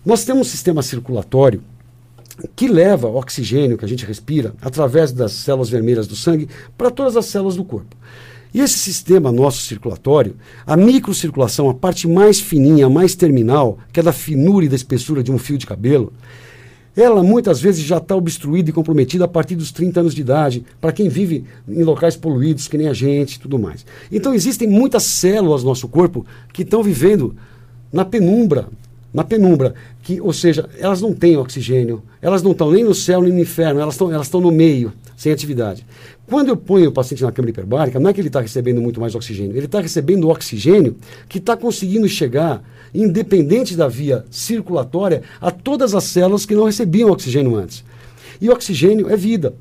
Nós 0.05 0.25
temos 0.25 0.47
um 0.47 0.51
sistema 0.51 0.83
circulatório 0.83 1.63
que 2.55 2.69
leva 2.69 3.09
oxigênio 3.09 3.79
que 3.79 3.85
a 3.85 3.89
gente 3.89 4.05
respira 4.05 4.55
através 4.61 5.11
das 5.11 5.33
células 5.33 5.71
vermelhas 5.71 6.07
do 6.07 6.17
sangue 6.17 6.49
para 6.77 6.91
todas 6.91 7.17
as 7.17 7.27
células 7.27 7.57
do 7.57 7.65
corpo. 7.65 7.97
E 8.53 8.61
esse 8.61 8.79
sistema 8.79 9.33
nosso 9.33 9.63
circulatório, 9.63 10.37
a 10.67 10.77
microcirculação, 10.77 11.71
a 11.71 11.75
parte 11.75 12.07
mais 12.07 12.39
fininha, 12.41 12.91
mais 12.91 13.15
terminal, 13.15 13.79
que 13.91 14.01
é 14.01 14.03
da 14.03 14.13
finura 14.13 14.67
e 14.67 14.69
da 14.69 14.77
espessura 14.77 15.23
de 15.23 15.33
um 15.33 15.39
fio 15.39 15.57
de 15.57 15.67
cabelo, 15.67 16.13
ela 16.97 17.23
muitas 17.23 17.61
vezes 17.61 17.83
já 17.83 17.97
está 17.97 18.15
obstruída 18.15 18.71
e 18.71 18.73
comprometida 18.73 19.25
a 19.25 19.29
partir 19.29 19.57
dos 19.57 19.73
30 19.73 20.01
anos 20.01 20.15
de 20.15 20.21
idade, 20.21 20.65
para 20.81 20.93
quem 20.93 21.09
vive 21.09 21.45
em 21.69 21.83
locais 21.83 22.17
poluídos, 22.17 22.69
que 22.69 22.77
nem 22.77 22.89
a 22.89 22.93
gente 22.93 23.41
tudo 23.41 23.59
mais. 23.59 23.85
Então 24.11 24.35
existem 24.35 24.69
muitas 24.69 25.03
células 25.05 25.63
no 25.63 25.71
nosso 25.71 25.89
corpo 25.89 26.27
que 26.53 26.63
estão 26.63 26.83
vivendo 26.83 27.35
na 27.93 28.05
penumbra, 28.05 28.69
na 29.13 29.25
penumbra, 29.25 29.75
que, 30.03 30.21
ou 30.21 30.33
seja, 30.33 30.69
elas 30.79 31.01
não 31.01 31.13
têm 31.15 31.37
oxigênio, 31.37 32.03
elas 32.21 32.43
não 32.43 32.53
estão 32.53 32.71
nem 32.71 32.85
no 32.85 32.95
céu 32.95 33.21
nem 33.23 33.33
no 33.33 33.41
inferno, 33.41 33.81
elas 33.81 33.95
estão 33.95 34.13
elas 34.13 34.31
no 34.31 34.51
meio, 34.51 34.93
sem 35.23 35.31
atividade. 35.31 35.87
Quando 36.27 36.49
eu 36.49 36.57
ponho 36.57 36.89
o 36.89 36.93
paciente 36.93 37.23
na 37.23 37.31
câmara 37.31 37.51
hiperbárica, 37.51 38.01
não 38.01 38.11
é 38.11 38.13
que 38.13 38.21
ele 38.21 38.27
está 38.27 38.41
recebendo 38.41 38.81
muito 38.81 39.01
mais 39.01 39.15
oxigênio, 39.15 39.57
ele 39.57 39.67
está 39.67 39.81
recebendo 39.81 40.29
oxigênio 40.29 40.97
que 41.29 41.39
está 41.39 41.57
conseguindo 41.57 42.09
chegar, 42.09 42.61
independente 42.93 43.77
da 43.77 43.87
via 43.87 44.25
circulatória, 44.33 45.23
a 45.41 45.53
todas 45.53 45.95
as 45.95 46.03
células 46.03 46.45
que 46.45 46.57
não 46.57 46.65
recebiam 46.65 47.09
oxigênio 47.09 47.55
antes. 47.55 47.85
E 48.41 48.51
oxigênio 48.51 49.09
é 49.09 49.17
vida. 49.17 49.55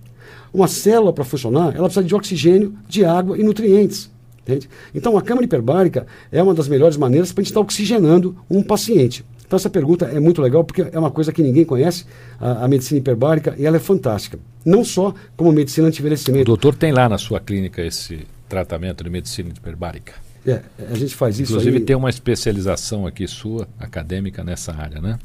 Uma 0.51 0.67
célula, 0.67 1.13
para 1.13 1.23
funcionar, 1.23 1.75
ela 1.75 1.85
precisa 1.85 2.03
de 2.03 2.15
oxigênio, 2.15 2.73
de 2.89 3.05
água 3.05 3.37
e 3.37 3.43
nutrientes. 3.43 4.09
Entende? 4.41 4.67
Então, 4.95 5.15
a 5.15 5.21
câmara 5.21 5.45
hiperbárica 5.45 6.07
é 6.31 6.41
uma 6.41 6.55
das 6.55 6.67
melhores 6.67 6.97
maneiras 6.97 7.31
para 7.31 7.41
a 7.41 7.43
gente 7.43 7.51
estar 7.51 7.59
tá 7.59 7.65
oxigenando 7.65 8.35
um 8.49 8.63
paciente. 8.63 9.23
Então 9.51 9.57
essa 9.57 9.69
pergunta 9.69 10.05
é 10.05 10.17
muito 10.17 10.41
legal 10.41 10.63
porque 10.63 10.81
é 10.93 10.97
uma 10.97 11.11
coisa 11.11 11.33
que 11.33 11.43
ninguém 11.43 11.65
conhece, 11.65 12.05
a, 12.39 12.63
a 12.63 12.67
medicina 12.69 13.01
hiperbárica, 13.01 13.53
e 13.57 13.65
ela 13.65 13.75
é 13.75 13.81
fantástica. 13.81 14.39
Não 14.65 14.81
só 14.81 15.13
como 15.35 15.51
medicina 15.51 15.89
anti-envelhecimento. 15.89 16.43
O 16.43 16.45
doutor 16.45 16.73
tem 16.73 16.93
lá 16.93 17.09
na 17.09 17.17
sua 17.17 17.37
clínica 17.37 17.81
esse 17.81 18.25
tratamento 18.47 19.03
de 19.03 19.09
medicina 19.09 19.49
hiperbárica? 19.49 20.13
É, 20.47 20.61
a 20.89 20.95
gente 20.95 21.13
faz 21.13 21.37
isso 21.37 21.51
Inclusive 21.51 21.79
aí... 21.79 21.83
tem 21.83 21.97
uma 21.97 22.09
especialização 22.09 23.05
aqui 23.05 23.27
sua, 23.27 23.67
acadêmica, 23.77 24.41
nessa 24.41 24.71
área, 24.71 25.01
né? 25.01 25.19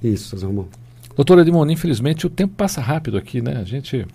Isso, 0.00 0.36
Ramon. 0.36 0.66
Doutor 1.16 1.40
Edmond, 1.40 1.72
infelizmente 1.72 2.24
o 2.24 2.30
tempo 2.30 2.54
passa 2.56 2.80
rápido 2.80 3.16
aqui, 3.18 3.42
né? 3.42 3.56
A 3.56 3.64
gente 3.64 4.06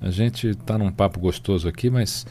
a 0.00 0.10
gente 0.10 0.48
está 0.48 0.76
num 0.76 0.90
papo 0.90 1.20
gostoso 1.20 1.68
aqui, 1.68 1.88
mas 1.88 2.26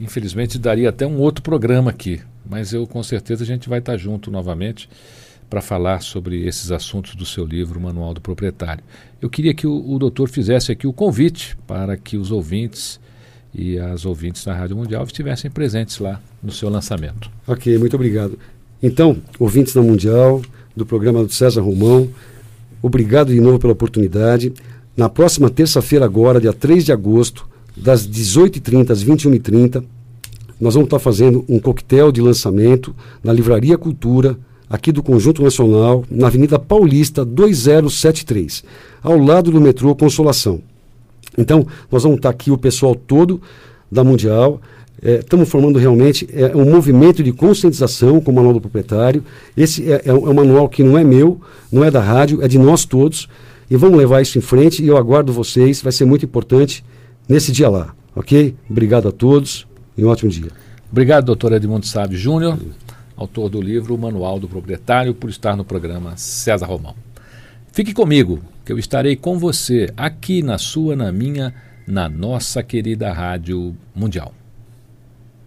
infelizmente 0.00 0.56
daria 0.56 0.90
até 0.90 1.04
um 1.04 1.18
outro 1.18 1.42
programa 1.42 1.90
aqui. 1.90 2.20
Mas 2.48 2.72
eu 2.72 2.86
com 2.86 3.02
certeza 3.02 3.42
a 3.42 3.46
gente 3.46 3.68
vai 3.68 3.80
estar 3.80 3.92
tá 3.94 3.98
junto 3.98 4.30
novamente 4.30 4.88
para 5.52 5.60
falar 5.60 6.00
sobre 6.00 6.46
esses 6.46 6.72
assuntos 6.72 7.14
do 7.14 7.26
seu 7.26 7.44
livro 7.44 7.78
Manual 7.78 8.14
do 8.14 8.22
Proprietário. 8.22 8.82
Eu 9.20 9.28
queria 9.28 9.52
que 9.52 9.66
o, 9.66 9.92
o 9.92 9.98
doutor 9.98 10.30
fizesse 10.30 10.72
aqui 10.72 10.86
o 10.86 10.94
convite 10.94 11.58
para 11.66 11.94
que 11.94 12.16
os 12.16 12.30
ouvintes 12.30 12.98
e 13.54 13.78
as 13.78 14.06
ouvintes 14.06 14.42
da 14.46 14.54
Rádio 14.54 14.78
Mundial 14.78 15.04
estivessem 15.04 15.50
presentes 15.50 15.98
lá 15.98 16.18
no 16.42 16.50
seu 16.50 16.70
lançamento. 16.70 17.30
Ok, 17.46 17.76
muito 17.76 17.94
obrigado. 17.94 18.38
Então, 18.82 19.18
ouvintes 19.38 19.74
da 19.74 19.82
Mundial, 19.82 20.40
do 20.74 20.86
programa 20.86 21.22
do 21.22 21.30
César 21.30 21.60
Romão, 21.60 22.08
obrigado 22.80 23.30
de 23.30 23.38
novo 23.38 23.58
pela 23.58 23.74
oportunidade. 23.74 24.54
Na 24.96 25.10
próxima 25.10 25.50
terça-feira, 25.50 26.06
agora, 26.06 26.40
dia 26.40 26.54
3 26.54 26.82
de 26.82 26.92
agosto, 26.92 27.46
das 27.76 28.08
18h30 28.08 28.90
às 28.90 29.04
21h30, 29.04 29.84
nós 30.58 30.72
vamos 30.72 30.86
estar 30.86 30.98
fazendo 30.98 31.44
um 31.46 31.60
coquetel 31.60 32.10
de 32.10 32.22
lançamento 32.22 32.96
na 33.22 33.34
Livraria 33.34 33.76
Cultura, 33.76 34.38
aqui 34.72 34.90
do 34.90 35.02
Conjunto 35.02 35.42
Nacional, 35.42 36.02
na 36.10 36.28
Avenida 36.28 36.58
Paulista 36.58 37.26
2073, 37.26 38.64
ao 39.02 39.18
lado 39.18 39.50
do 39.50 39.60
metrô 39.60 39.94
Consolação. 39.94 40.62
Então, 41.36 41.66
nós 41.90 42.04
vamos 42.04 42.16
estar 42.16 42.30
aqui 42.30 42.50
o 42.50 42.56
pessoal 42.56 42.94
todo 42.94 43.38
da 43.90 44.02
Mundial. 44.02 44.62
Estamos 45.02 45.46
é, 45.46 45.50
formando 45.50 45.78
realmente 45.78 46.26
é, 46.32 46.56
um 46.56 46.70
movimento 46.70 47.22
de 47.22 47.32
conscientização 47.32 48.18
com 48.18 48.30
o 48.30 48.34
Manual 48.34 48.54
do 48.54 48.62
Proprietário. 48.62 49.22
Esse 49.54 49.92
é, 49.92 50.04
é, 50.06 50.14
um, 50.14 50.26
é 50.26 50.30
um 50.30 50.34
manual 50.34 50.66
que 50.70 50.82
não 50.82 50.96
é 50.96 51.04
meu, 51.04 51.38
não 51.70 51.84
é 51.84 51.90
da 51.90 52.00
rádio, 52.00 52.42
é 52.42 52.48
de 52.48 52.58
nós 52.58 52.86
todos. 52.86 53.28
E 53.70 53.76
vamos 53.76 53.98
levar 53.98 54.22
isso 54.22 54.38
em 54.38 54.42
frente 54.42 54.82
e 54.82 54.88
eu 54.88 54.96
aguardo 54.96 55.34
vocês, 55.34 55.82
vai 55.82 55.92
ser 55.92 56.06
muito 56.06 56.24
importante 56.24 56.82
nesse 57.28 57.52
dia 57.52 57.68
lá, 57.68 57.94
ok? 58.16 58.54
Obrigado 58.70 59.08
a 59.08 59.12
todos 59.12 59.66
e 59.98 60.04
um 60.04 60.08
ótimo 60.08 60.30
dia. 60.30 60.50
Obrigado, 60.90 61.26
doutor 61.26 61.52
Edmundo 61.52 61.86
Sábio 61.86 62.16
Júnior, 62.16 62.58
autor 63.22 63.48
do 63.48 63.60
livro 63.60 63.96
Manual 63.96 64.38
do 64.38 64.48
Proprietário, 64.48 65.14
por 65.14 65.30
estar 65.30 65.56
no 65.56 65.64
programa 65.64 66.16
César 66.16 66.66
Romão. 66.66 66.94
Fique 67.72 67.94
comigo, 67.94 68.40
que 68.64 68.72
eu 68.72 68.78
estarei 68.78 69.16
com 69.16 69.38
você 69.38 69.92
aqui 69.96 70.42
na 70.42 70.58
sua, 70.58 70.94
na 70.94 71.10
minha, 71.10 71.54
na 71.86 72.08
nossa 72.08 72.62
querida 72.62 73.12
Rádio 73.12 73.74
Mundial. 73.94 74.34